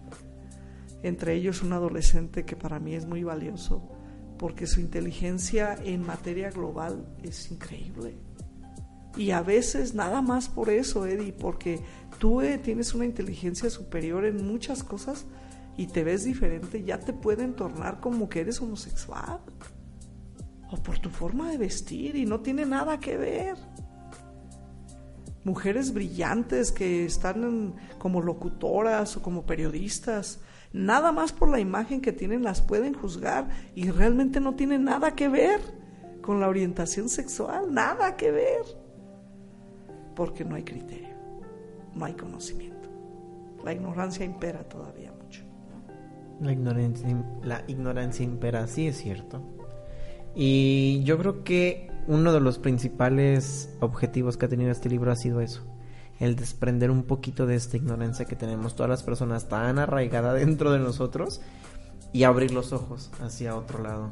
[1.03, 3.81] Entre ellos un adolescente que para mí es muy valioso,
[4.37, 8.17] porque su inteligencia en materia global es increíble.
[9.15, 11.79] Y a veces nada más por eso, Eddie, porque
[12.19, 15.25] tú tienes una inteligencia superior en muchas cosas
[15.77, 19.39] y te ves diferente, ya te pueden tornar como que eres homosexual.
[20.71, 23.55] O por tu forma de vestir y no tiene nada que ver.
[25.43, 30.39] Mujeres brillantes que están como locutoras o como periodistas,
[30.73, 35.15] nada más por la imagen que tienen las pueden juzgar y realmente no tiene nada
[35.15, 35.61] que ver
[36.21, 38.63] con la orientación sexual, nada que ver,
[40.15, 41.04] porque no hay criterio,
[41.95, 42.89] no hay conocimiento.
[43.63, 45.43] La ignorancia impera todavía mucho.
[46.41, 47.07] La ignorancia,
[47.43, 49.41] la ignorancia impera, sí es cierto.
[50.35, 55.15] Y yo creo que uno de los principales objetivos que ha tenido este libro ha
[55.15, 55.63] sido eso,
[56.19, 60.71] el desprender un poquito de esta ignorancia que tenemos todas las personas tan arraigada dentro
[60.71, 61.41] de nosotros
[62.13, 64.11] y abrir los ojos hacia otro lado.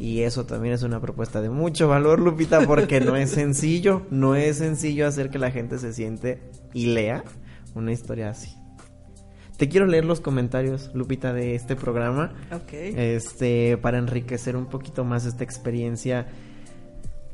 [0.00, 4.34] Y eso también es una propuesta de mucho valor, Lupita, porque no es sencillo, no
[4.34, 6.40] es sencillo hacer que la gente se siente
[6.72, 7.22] y lea
[7.74, 8.56] una historia así.
[9.58, 12.32] Te quiero leer los comentarios, Lupita, de este programa.
[12.50, 12.72] Ok.
[12.72, 16.28] Este, para enriquecer un poquito más esta experiencia.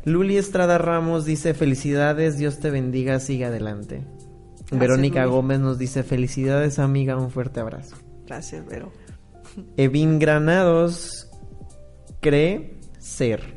[0.05, 4.03] Luli Estrada Ramos dice, felicidades, Dios te bendiga, sigue adelante.
[4.73, 7.95] Verónica Gómez nos dice, felicidades amiga, un fuerte abrazo.
[8.27, 8.91] Gracias, Vero.
[9.77, 11.26] Evin Granados
[12.21, 13.55] cree ser.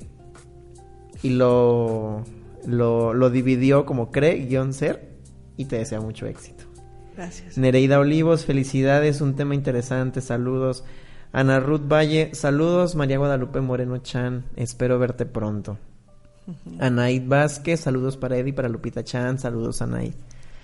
[1.22, 2.24] Y lo,
[2.66, 5.10] lo, lo dividió como cree guion ser
[5.57, 6.64] y te desea mucho éxito.
[7.16, 7.57] Gracias.
[7.57, 10.86] Nereida Olivos, felicidades, un tema interesante, saludos.
[11.32, 12.95] Ana Ruth Valle, saludos.
[12.95, 15.78] María Guadalupe Moreno Chan, espero verte pronto.
[16.80, 20.14] Anaid Vázquez, saludos para Eddie, para Lupita Chan, saludos Anaid.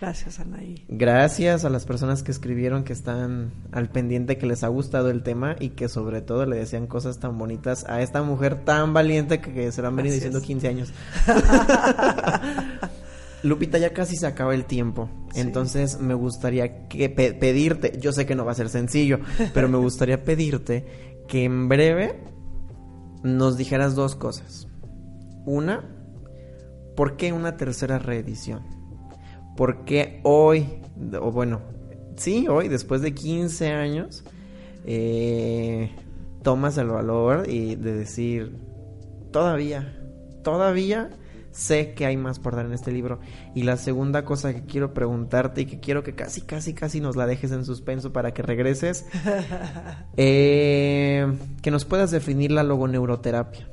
[0.02, 0.84] Gracias, Anaí.
[0.90, 5.24] Gracias a las personas que escribieron que están al pendiente, que les ha gustado el
[5.24, 9.40] tema y que sobre todo le decían cosas tan bonitas a esta mujer tan valiente
[9.40, 10.94] que, se lo han venido diciendo 15 años.
[13.44, 15.10] Lupita, ya casi se acaba el tiempo.
[15.34, 19.20] Entonces me gustaría que pedirte, yo sé que no va a ser sencillo,
[19.54, 20.86] pero me gustaría pedirte
[21.28, 22.20] que en breve
[23.24, 24.68] nos dijeras dos cosas.
[25.46, 25.86] Una,
[26.96, 28.75] ¿por qué una tercera reedición?
[29.56, 30.82] ¿Por qué hoy,
[31.20, 31.62] o bueno,
[32.16, 34.24] sí, hoy, después de 15 años,
[34.86, 35.92] eh,
[36.44, 38.56] tomas el valor y de decir,
[39.32, 39.98] todavía,
[40.44, 41.10] todavía
[41.52, 43.20] sé que hay más por dar en este libro.
[43.56, 47.16] Y la segunda cosa que quiero preguntarte y que quiero que casi, casi, casi nos
[47.16, 49.06] la dejes en suspenso para que regreses,
[50.18, 51.26] eh,
[51.62, 53.70] que nos puedas definir la logoneuroterapia.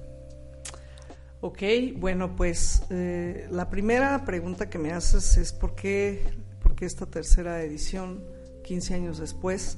[1.45, 1.61] Ok,
[1.97, 6.23] bueno, pues eh, la primera pregunta que me haces es por qué,
[6.63, 8.23] por qué esta tercera edición,
[8.63, 9.77] 15 años después.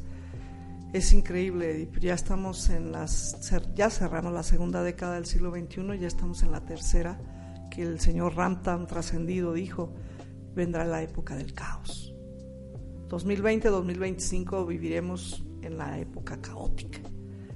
[0.92, 6.06] Es increíble, ya estamos en las, ya cerramos la segunda década del siglo XXI, ya
[6.06, 7.18] estamos en la tercera,
[7.70, 9.94] que el señor Ramtan trascendido dijo,
[10.54, 12.14] vendrá la época del caos.
[13.08, 17.00] 2020-2025 viviremos en la época caótica,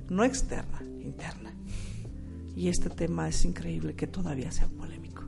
[0.08, 1.57] no externa, interna.
[2.58, 5.22] Y este tema es increíble que todavía sea polémico.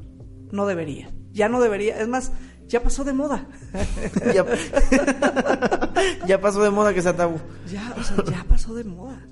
[0.51, 1.15] No debería.
[1.31, 2.01] Ya no debería.
[2.01, 2.33] Es más,
[2.67, 3.47] ya pasó de moda.
[6.27, 7.39] ya, pasó de moda que sea tabú.
[7.71, 9.25] Ya, o sea, ya pasó de moda.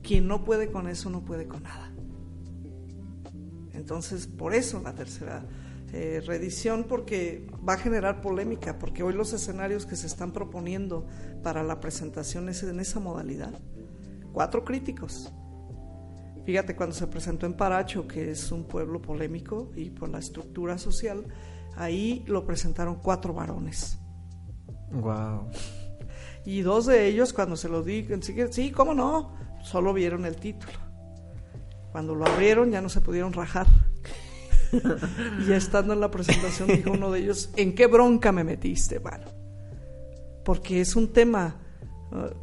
[0.00, 1.92] Quien no puede con eso no puede con nada.
[3.72, 5.44] Entonces, por eso la tercera
[5.92, 11.04] eh, reedición, porque va a generar polémica, porque hoy los escenarios que se están proponiendo
[11.42, 13.58] para la presentación es en esa modalidad.
[14.32, 15.32] Cuatro críticos,
[16.44, 20.78] Fíjate, cuando se presentó en Paracho, que es un pueblo polémico y por la estructura
[20.78, 21.26] social,
[21.76, 23.98] ahí lo presentaron cuatro varones.
[24.92, 25.50] Wow.
[26.44, 28.08] Y dos de ellos, cuando se lo di,
[28.50, 30.72] sí, cómo no, solo vieron el título.
[31.92, 33.66] Cuando lo abrieron ya no se pudieron rajar.
[35.46, 38.98] y estando en la presentación dijo uno de ellos, ¿en qué bronca me metiste?
[38.98, 39.26] Bueno,
[40.44, 41.56] porque es un tema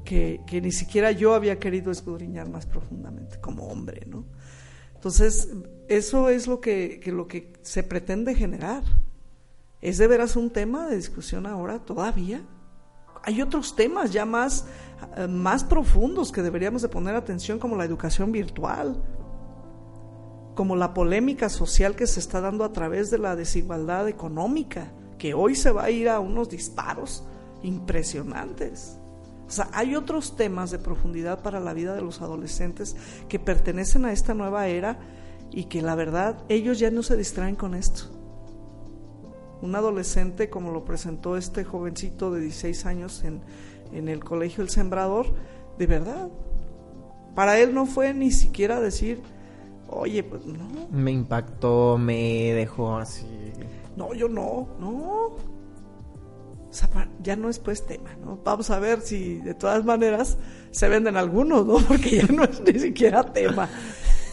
[0.05, 4.25] que, ni siquiera yo había querido escudriñar más profundamente como hombre, ¿no?
[4.95, 5.49] Entonces,
[5.87, 8.83] eso es lo que, lo que se pretende generar.
[9.81, 12.41] ¿Es de veras un tema de discusión ahora todavía?
[13.23, 14.65] Hay otros temas ya más,
[15.29, 19.03] más profundos que deberíamos de poner atención, como la educación virtual,
[20.55, 25.33] como la polémica social que se está dando a través de la desigualdad económica, que
[25.33, 27.23] hoy se va a ir a unos disparos
[27.61, 28.96] impresionantes.
[29.47, 32.97] O sea, hay otros temas de profundidad para la vida de los adolescentes
[33.29, 34.99] que pertenecen a esta nueva era
[35.51, 38.03] y que la verdad ellos ya no se distraen con esto.
[39.61, 43.41] Un adolescente, como lo presentó este jovencito de 16 años en,
[43.93, 45.33] en el colegio El Sembrador,
[45.77, 46.29] de verdad,
[47.33, 49.21] para él no fue ni siquiera decir,
[49.87, 50.87] oye, pues no.
[50.91, 53.25] Me impactó, me dejó así.
[53.95, 55.56] No, yo no, no
[57.21, 58.39] ya no es pues tema, ¿no?
[58.43, 60.37] Vamos a ver si de todas maneras
[60.71, 61.77] se venden algunos, ¿no?
[61.87, 63.69] Porque ya no es ni siquiera tema.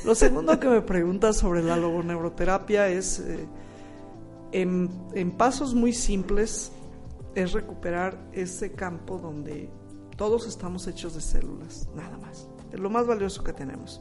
[0.05, 3.47] Lo segundo que me preguntas sobre la logoneuroterapia es, eh,
[4.53, 6.73] en, en pasos muy simples,
[7.35, 9.71] es recuperar ese campo donde
[10.17, 12.49] todos estamos hechos de células, nada más.
[12.73, 14.01] Es lo más valioso que tenemos.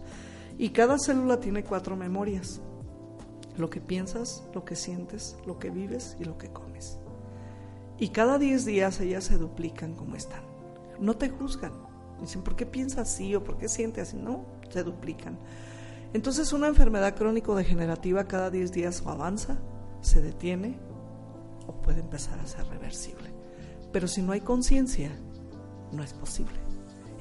[0.57, 2.61] Y cada célula tiene cuatro memorias.
[3.57, 6.99] Lo que piensas, lo que sientes, lo que vives y lo que comes.
[8.03, 10.43] Y cada 10 días ellas se duplican como están.
[10.99, 11.71] No te juzgan.
[12.19, 14.17] Dicen, ¿por qué piensa así o por qué siente así?
[14.17, 15.39] No, se duplican.
[16.11, 19.57] Entonces una enfermedad crónico-degenerativa cada 10 días o avanza,
[20.01, 20.77] se detiene
[21.65, 23.29] o puede empezar a ser reversible.
[23.93, 25.09] Pero si no hay conciencia,
[25.93, 26.59] no es posible.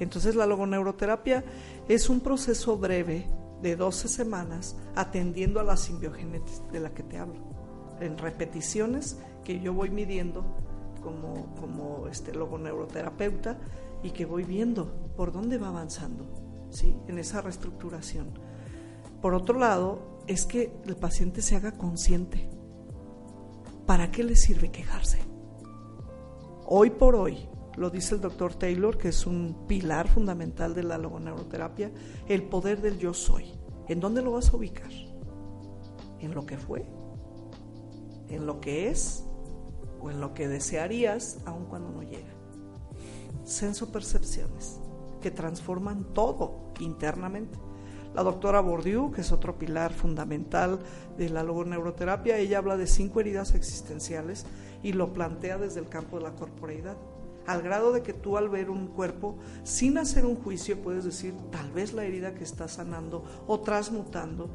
[0.01, 1.45] Entonces la logoneuroterapia
[1.87, 3.29] es un proceso breve
[3.63, 7.39] de 12 semanas atendiendo a la simbiogenesis de la que te hablo,
[8.01, 10.45] en repeticiones que yo voy midiendo
[11.03, 13.59] como, como este logoneuroterapeuta
[14.03, 14.87] y que voy viendo
[15.17, 16.27] por dónde va avanzando
[16.71, 16.97] ¿sí?
[17.09, 18.39] en esa reestructuración.
[19.21, 22.49] Por otro lado, es que el paciente se haga consciente.
[23.87, 25.19] ¿Para qué le sirve quejarse?
[26.67, 30.99] Hoy por hoy, lo dice el doctor Taylor, que es un pilar fundamental de la
[30.99, 31.91] logoneuroterapia,
[32.29, 33.53] el poder del yo soy.
[33.89, 34.91] ¿En dónde lo vas a ubicar?
[36.21, 36.87] ¿En lo que fue?
[38.29, 39.25] ¿En lo que es?
[40.11, 42.33] En lo que desearías, aun cuando no llega.
[43.45, 44.81] Senso-percepciones
[45.21, 47.59] que transforman todo internamente.
[48.15, 50.81] La doctora Bourdieu, que es otro pilar fundamental
[51.17, 54.45] de la logoneuroterapia, ella habla de cinco heridas existenciales
[54.83, 56.97] y lo plantea desde el campo de la corporeidad.
[57.47, 61.35] Al grado de que tú al ver un cuerpo, sin hacer un juicio, puedes decir,
[61.51, 64.51] tal vez la herida que está sanando o transmutando,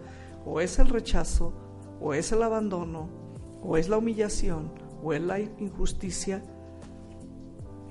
[0.45, 1.51] o es el rechazo,
[1.99, 3.09] o es el abandono,
[3.61, 4.71] o es la humillación,
[5.15, 6.43] la injusticia.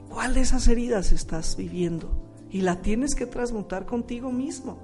[0.08, 2.10] ¿Cuál de esas heridas estás viviendo?
[2.50, 4.78] Y la tienes que transmutar contigo mismo.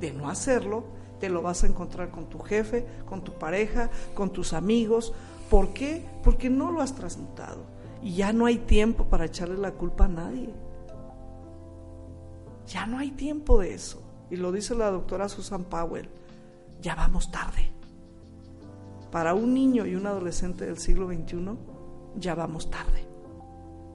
[0.00, 0.84] De no hacerlo,
[1.18, 5.12] te lo vas a encontrar con tu jefe, con tu pareja, con tus amigos.
[5.48, 6.04] ¿Por qué?
[6.22, 7.64] Porque no lo has transmutado.
[8.02, 10.52] Y ya no hay tiempo para echarle la culpa a nadie.
[12.66, 14.02] Ya no hay tiempo de eso.
[14.30, 16.08] Y lo dice la doctora Susan Powell.
[16.82, 17.75] Ya vamos tarde.
[19.10, 21.56] Para un niño y un adolescente del siglo XXI,
[22.16, 23.06] ya vamos tarde.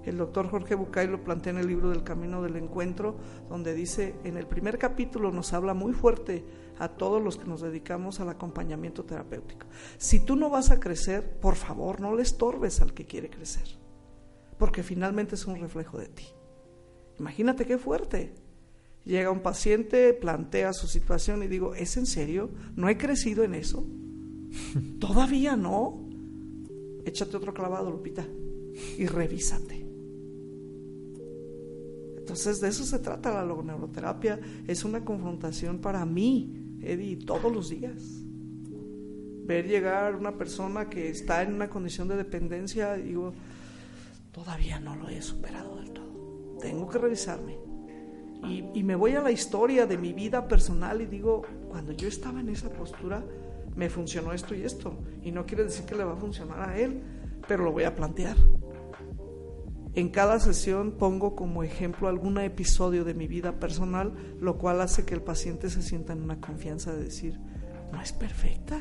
[0.03, 3.17] El doctor Jorge Bucay lo plantea en el libro del Camino del Encuentro,
[3.49, 6.43] donde dice, en el primer capítulo nos habla muy fuerte
[6.79, 9.67] a todos los que nos dedicamos al acompañamiento terapéutico.
[9.99, 13.77] Si tú no vas a crecer, por favor, no le estorbes al que quiere crecer,
[14.57, 16.25] porque finalmente es un reflejo de ti.
[17.19, 18.33] Imagínate qué fuerte.
[19.05, 22.49] Llega un paciente, plantea su situación y digo, ¿es en serio?
[22.75, 23.85] ¿No he crecido en eso?
[24.99, 26.07] Todavía no.
[27.05, 28.25] Échate otro clavado, Lupita,
[28.97, 29.81] y revísate.
[32.17, 34.39] Entonces de eso se trata la logoneuroterapia.
[34.67, 38.23] Es una confrontación para mí, Eddie, todos los días.
[39.43, 43.33] Ver llegar una persona que está en una condición de dependencia, digo,
[44.31, 46.57] todavía no lo he superado del todo.
[46.61, 47.57] Tengo que revisarme.
[48.47, 52.07] Y, y me voy a la historia de mi vida personal y digo, cuando yo
[52.07, 53.23] estaba en esa postura,
[53.75, 54.97] me funcionó esto y esto.
[55.23, 57.01] Y no quiere decir que le va a funcionar a él,
[57.47, 58.37] pero lo voy a plantear.
[59.93, 65.05] En cada sesión pongo como ejemplo algún episodio de mi vida personal, lo cual hace
[65.05, 67.39] que el paciente se sienta en una confianza de decir,
[67.91, 68.79] no es perfecta.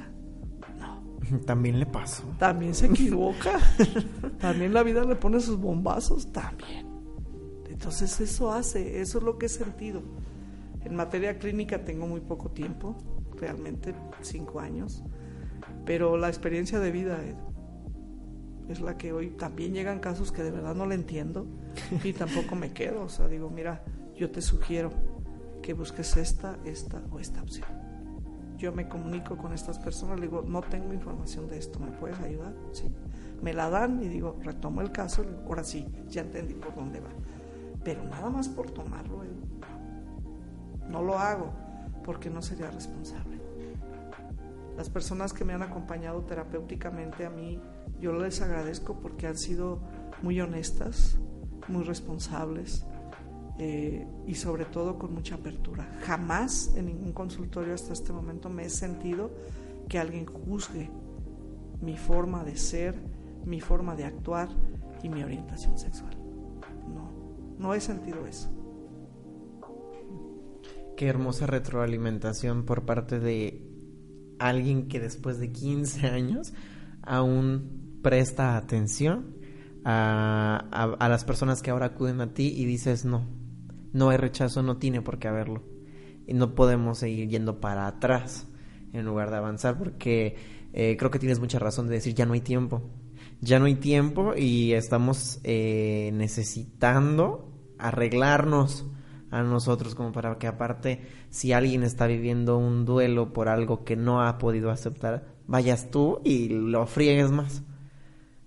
[0.79, 1.03] No.
[1.47, 2.23] También le pasó.
[2.39, 3.59] También se equivoca.
[4.39, 6.33] también la vida le pone sus bombazos.
[6.33, 6.87] También.
[7.69, 10.03] Entonces eso hace, eso es lo que he sentido.
[10.85, 12.97] En materia clínica tengo muy poco tiempo,
[13.41, 15.03] realmente cinco años,
[15.87, 17.19] pero la experiencia de vida
[18.69, 21.47] es la que hoy también llegan casos que de verdad no le entiendo
[22.05, 23.03] y tampoco me quedo.
[23.03, 23.83] O sea, digo, mira,
[24.15, 24.91] yo te sugiero
[25.63, 27.67] que busques esta, esta o esta opción.
[28.57, 32.21] Yo me comunico con estas personas, le digo, no tengo información de esto, ¿me puedes
[32.21, 32.53] ayudar?
[32.73, 32.85] Sí.
[33.43, 37.09] Me la dan y digo, retomo el caso, ahora sí, ya entendí por dónde va.
[37.83, 39.23] Pero nada más por tomarlo,
[40.91, 41.70] no lo hago
[42.11, 43.39] porque no sería responsable.
[44.77, 47.63] Las personas que me han acompañado terapéuticamente a mí
[48.01, 49.79] yo les agradezco porque han sido
[50.21, 51.21] muy honestas,
[51.69, 52.85] muy responsables
[53.61, 55.89] eh, y sobre todo con mucha apertura.
[56.01, 59.31] Jamás en ningún consultorio hasta este momento me he sentido
[59.89, 60.91] que alguien juzgue
[61.81, 62.97] mi forma de ser,
[63.45, 64.49] mi forma de actuar
[65.05, 66.17] y mi orientación sexual.
[66.93, 67.13] No,
[67.57, 68.51] no he sentido eso.
[71.01, 73.67] Qué hermosa retroalimentación por parte de
[74.39, 76.53] alguien que después de 15 años
[77.01, 79.35] aún presta atención
[79.83, 83.27] a, las personas que ahora acuden a ti y dices no,
[83.95, 85.63] no hay rechazo, no tiene por qué haberlo.
[86.27, 88.47] Y no podemos seguir yendo para atrás
[88.93, 90.37] en lugar de avanzar porque
[90.75, 92.83] eh, creo que tienes mucha razón de decir ya no hay tiempo.
[93.41, 98.85] Ya no hay tiempo y estamos eh, necesitando arreglarnos
[99.31, 103.97] a nosotros como para que aparte si alguien está viviendo un duelo por algo que
[103.97, 107.63] no ha podido aceptar, vayas tú y lo friegues más.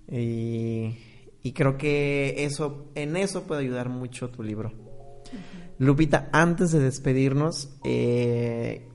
[0.09, 0.95] Y,
[1.53, 4.73] creo que eso, en eso puede ayudar mucho tu libro.
[5.79, 8.87] Lupita, antes de despedirnos, eh,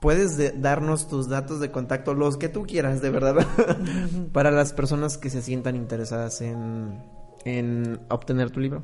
[0.00, 3.46] puedes darnos tus datos de contacto, los que tú quieras, de verdad,
[4.32, 7.02] para las personas que se sientan interesadas en,
[7.44, 8.82] en obtener tu libro.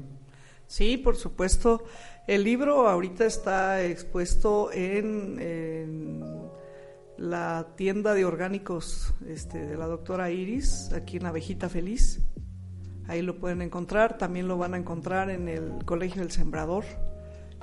[0.66, 1.84] Sí, por supuesto.
[2.26, 6.24] El libro ahorita está expuesto en,
[7.18, 12.20] la tienda de orgánicos este, de la doctora Iris, aquí en Abejita Feliz.
[13.06, 14.18] Ahí lo pueden encontrar.
[14.18, 16.84] También lo van a encontrar en el Colegio del Sembrador,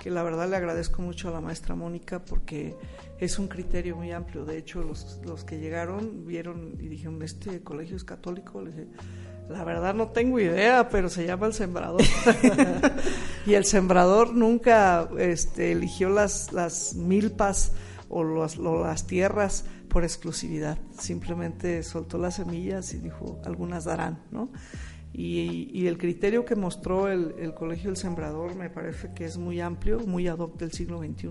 [0.01, 2.78] que la verdad le agradezco mucho a la maestra Mónica porque
[3.20, 4.45] es un criterio muy amplio.
[4.45, 8.64] De hecho, los, los que llegaron vieron y dijeron, ¿este colegio es católico?
[8.64, 8.88] Dije,
[9.50, 12.02] la verdad no tengo idea, pero se llama el Sembrador.
[13.46, 17.74] y el Sembrador nunca este, eligió las, las milpas
[18.10, 20.78] o, las tierras por exclusividad.
[20.98, 24.50] Simplemente soltó las semillas y dijo, algunas darán, ¿no?
[25.16, 30.00] Y, el criterio que mostró el, Colegio del Sembrador me parece que es muy amplio,
[30.00, 31.30] muy ad hoc del siglo XXI,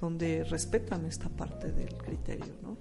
[0.00, 2.78] donde respetan esta parte del criterio, ¿no?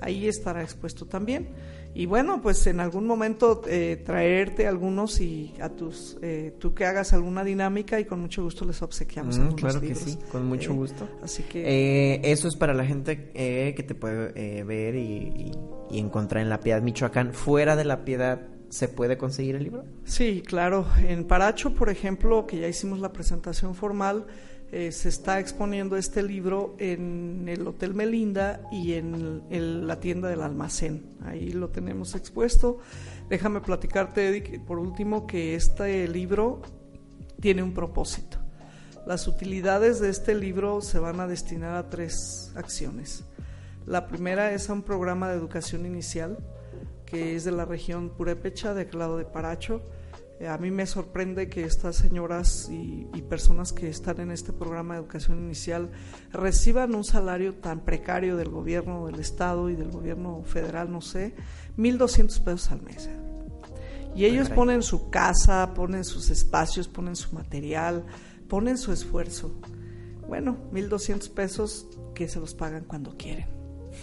[0.00, 1.48] Ahí estará expuesto también.
[1.94, 6.84] Y bueno, pues en algún momento eh, traerte algunos y a tus, eh, tú que
[6.84, 9.38] hagas alguna dinámica y con mucho gusto les obsequiamos.
[9.38, 11.08] Mm, claro que sí, con mucho eh, gusto.
[11.22, 12.20] Así que...
[12.24, 15.52] eso es para la gente que te puede ver y,
[15.90, 17.32] y encontrar en La Piedad, Michoacán.
[17.32, 19.84] Fuera de La Piedad, ¿Se puede conseguir el libro?
[20.04, 20.86] Sí, claro.
[21.06, 24.26] En Paracho, por ejemplo, que ya hicimos la presentación formal,
[24.70, 30.42] eh, se está exponiendo este libro en el Hotel Melinda y en, la tienda del
[30.42, 31.16] almacén.
[31.24, 32.78] Ahí lo tenemos expuesto.
[33.28, 36.60] Déjame platicarte, Eddie, por último, que este libro
[37.40, 38.38] tiene un propósito.
[39.06, 43.24] Las utilidades de este libro se van a destinar a tres acciones.
[43.86, 46.36] La primera es a un programa de educación inicial
[47.10, 49.80] que es de la región purépecha, de aquel lado de Paracho.
[50.40, 54.94] Eh, a mí me sorprende que estas señoras y, personas que están en este programa
[54.94, 55.90] de educación inicial
[56.32, 61.34] reciban un salario tan precario del gobierno del estado y del gobierno federal, no sé,
[61.76, 63.10] 1.200 pesos al mes.
[64.14, 68.06] Y ellos ponen su casa, ponen sus espacios, ponen su material,
[68.48, 69.60] ponen su esfuerzo.
[70.26, 73.46] Bueno, 1.200 pesos que se los pagan cuando quieren.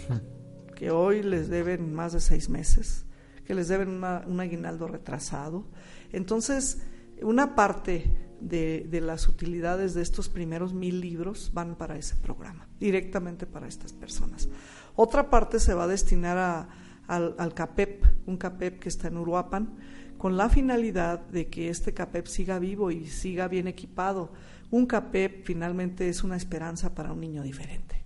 [0.76, 3.06] que hoy les deben más de seis meses,
[3.44, 5.66] que les deben un aguinaldo retrasado.
[6.12, 6.82] Entonces,
[7.22, 13.46] una parte de, las utilidades de estos primeros mil libros van para ese programa, directamente
[13.46, 14.48] para estas personas.
[14.94, 16.68] Otra parte se va a destinar
[17.06, 19.76] al, al, CAPEP, un CAPEP que está en Uruapan,
[20.18, 24.32] con la finalidad de que este CAPEP siga vivo y siga bien equipado.
[24.70, 28.05] Un CAPEP finalmente es una esperanza para un niño diferente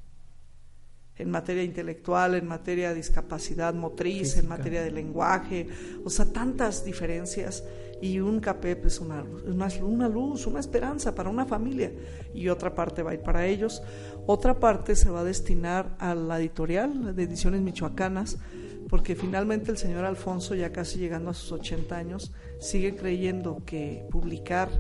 [1.21, 5.69] en materia intelectual, en materia de discapacidad motriz, en materia de lenguaje,
[6.05, 7.65] o sea, tantas diferencias.
[8.03, 11.93] Y un CAPEP es una, una, una, luz, una esperanza para una familia.
[12.35, 13.83] Y otra parte va a ir para ellos.
[14.27, 18.39] Otra parte se va a destinar a la editorial de ediciones michoacanas,
[18.89, 24.07] porque finalmente el señor Alfonso, ya casi llegando a sus 80 años, sigue creyendo que
[24.11, 24.71] publicar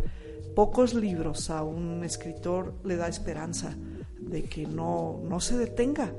[0.55, 3.76] pocos libros a un escritor le da esperanza
[4.18, 6.12] de que no, no se detenga,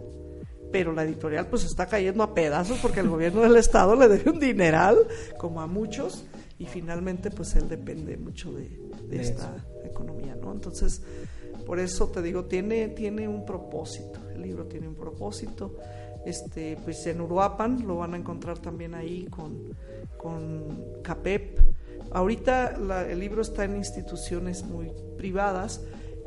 [0.72, 4.32] pero la editorial pues está cayendo a pedazos porque el gobierno del estado le debe
[4.32, 4.97] un dineral,
[5.38, 6.26] como a muchos,
[6.57, 8.80] y finalmente pues él depende mucho de,
[9.11, 9.53] esta
[9.84, 10.53] economía, ¿no?
[10.53, 11.01] Entonces,
[11.65, 15.76] por eso te digo, tiene, tiene un propósito, el libro tiene un propósito,
[16.26, 19.76] este, pues en Uruapan lo van a encontrar también ahí con,
[20.17, 21.59] con CAPEP.
[22.11, 22.78] Ahorita
[23.09, 25.82] el libro está en instituciones muy privadas,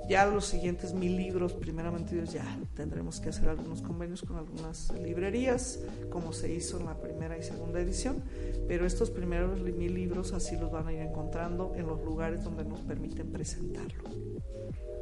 [0.09, 2.45] ya los siguientes mil libros, primeramente Dios, ya
[2.75, 5.81] tendremos que hacer algunos convenios con algunas librerías,
[6.11, 8.23] como se hizo en la primera y segunda edición,
[8.69, 12.65] pero estos primeros mil libros así los van a ir encontrando en los lugares donde
[12.65, 14.11] nos permiten presentarlo.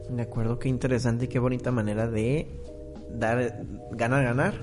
[0.08, 2.60] De acuerdo, qué interesante y qué bonita manera de
[3.10, 4.54] dar, ganar, ganar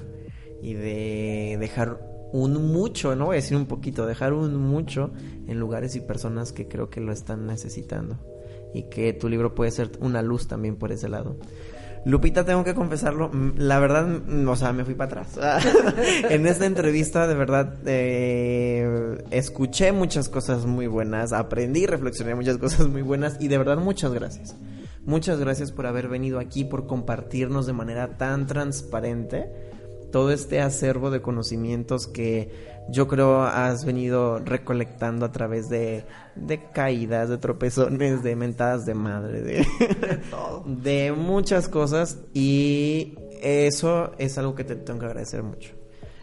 [0.61, 1.99] y de dejar
[2.31, 5.11] un mucho, no voy a decir un poquito, dejar un mucho
[5.47, 8.19] en lugares y personas que creo que lo están necesitando
[8.73, 11.37] y que tu libro puede ser una luz también por ese lado.
[12.05, 14.07] Lupita, tengo que confesarlo, la verdad,
[14.47, 15.39] o sea, me fui para atrás.
[16.29, 22.87] en esta entrevista, de verdad, eh, escuché muchas cosas muy buenas, aprendí, reflexioné muchas cosas
[22.87, 24.55] muy buenas y de verdad muchas gracias.
[25.05, 29.68] Muchas gracias por haber venido aquí, por compartirnos de manera tan transparente
[30.11, 32.49] todo este acervo de conocimientos que
[32.91, 36.05] yo creo has venido recolectando a través de,
[36.35, 39.65] de caídas, de tropezones, de mentadas de madre, de,
[40.65, 45.75] de muchas cosas y eso es algo que te tengo que agradecer mucho.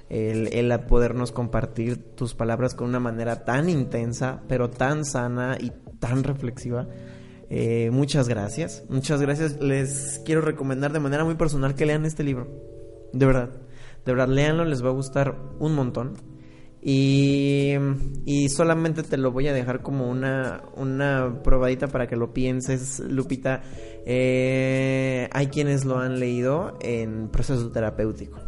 [0.09, 5.73] El, el podernos compartir tus palabras con una manera tan intensa, pero tan sana y
[5.99, 6.87] tan reflexiva.
[7.49, 9.61] Eh, muchas gracias, muchas gracias.
[9.61, 12.49] Les quiero recomendar de manera muy personal que lean este libro.
[13.13, 13.51] De verdad,
[14.07, 16.15] de verdad, léanlo, les va a gustar un montón.
[16.81, 17.75] Y,
[18.25, 23.01] y, solamente te lo voy a dejar como una, una probadita para que lo pienses,
[23.01, 23.63] Lupita.
[24.07, 28.39] Eh, hay quienes lo han leído en proceso terapéutico.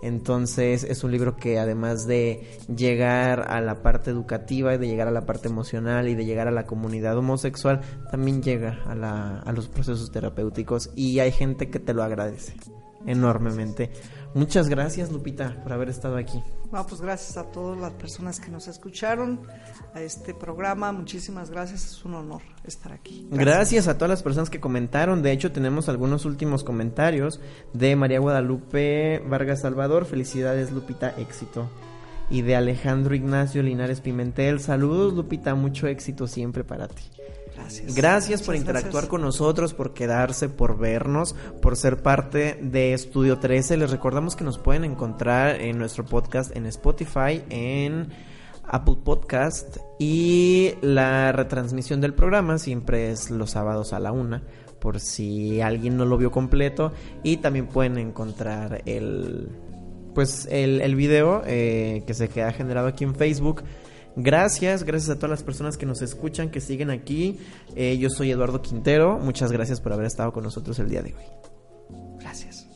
[0.00, 5.08] Entonces es un libro que además de llegar a la parte educativa y de llegar
[5.08, 7.80] a la parte emocional y de llegar a la comunidad homosexual,
[8.12, 12.54] también llega a, la, a los procesos terapéuticos y hay gente que te lo agradece
[13.06, 13.90] enormemente
[14.34, 16.42] Muchas gracias, Lupita, por haber estado aquí.
[16.70, 19.40] Bueno, pues gracias a todas las personas que nos escucharon
[19.94, 20.92] a este programa.
[20.92, 23.26] Muchísimas gracias, es un honor estar aquí.
[23.30, 25.22] Gracias, a todas las personas que comentaron.
[25.22, 27.40] De hecho, tenemos algunos últimos comentarios
[27.72, 30.04] de María Guadalupe Vargas Salvador.
[30.04, 31.70] Felicidades, Lupita, éxito.
[32.30, 34.60] Y de Alejandro Ignacio Linares Pimentel.
[34.60, 37.04] Saludos, Lupita, mucho éxito siempre para ti.
[37.68, 37.94] Gracias.
[37.94, 43.76] Gracias por interactuar con nosotros, por quedarse, por vernos, por ser parte de Estudio 13.
[43.76, 48.08] Les recordamos que nos pueden encontrar en nuestro podcast en Spotify, en
[48.64, 54.42] Apple Podcast y la retransmisión del programa siempre es los sábados a la una
[54.78, 56.92] por si alguien no lo vio completo
[57.22, 59.50] y también pueden encontrar el
[60.14, 63.62] pues el, el video eh, que se queda generado aquí en Facebook
[64.20, 67.38] Gracias, gracias a todas las personas que nos escuchan, que siguen aquí.
[67.76, 69.16] Eh, yo soy Eduardo Quintero.
[69.16, 71.24] Muchas gracias por haber estado con nosotros el día de hoy.
[72.18, 72.66] Gracias.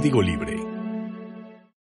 [0.00, 0.49] Código Libre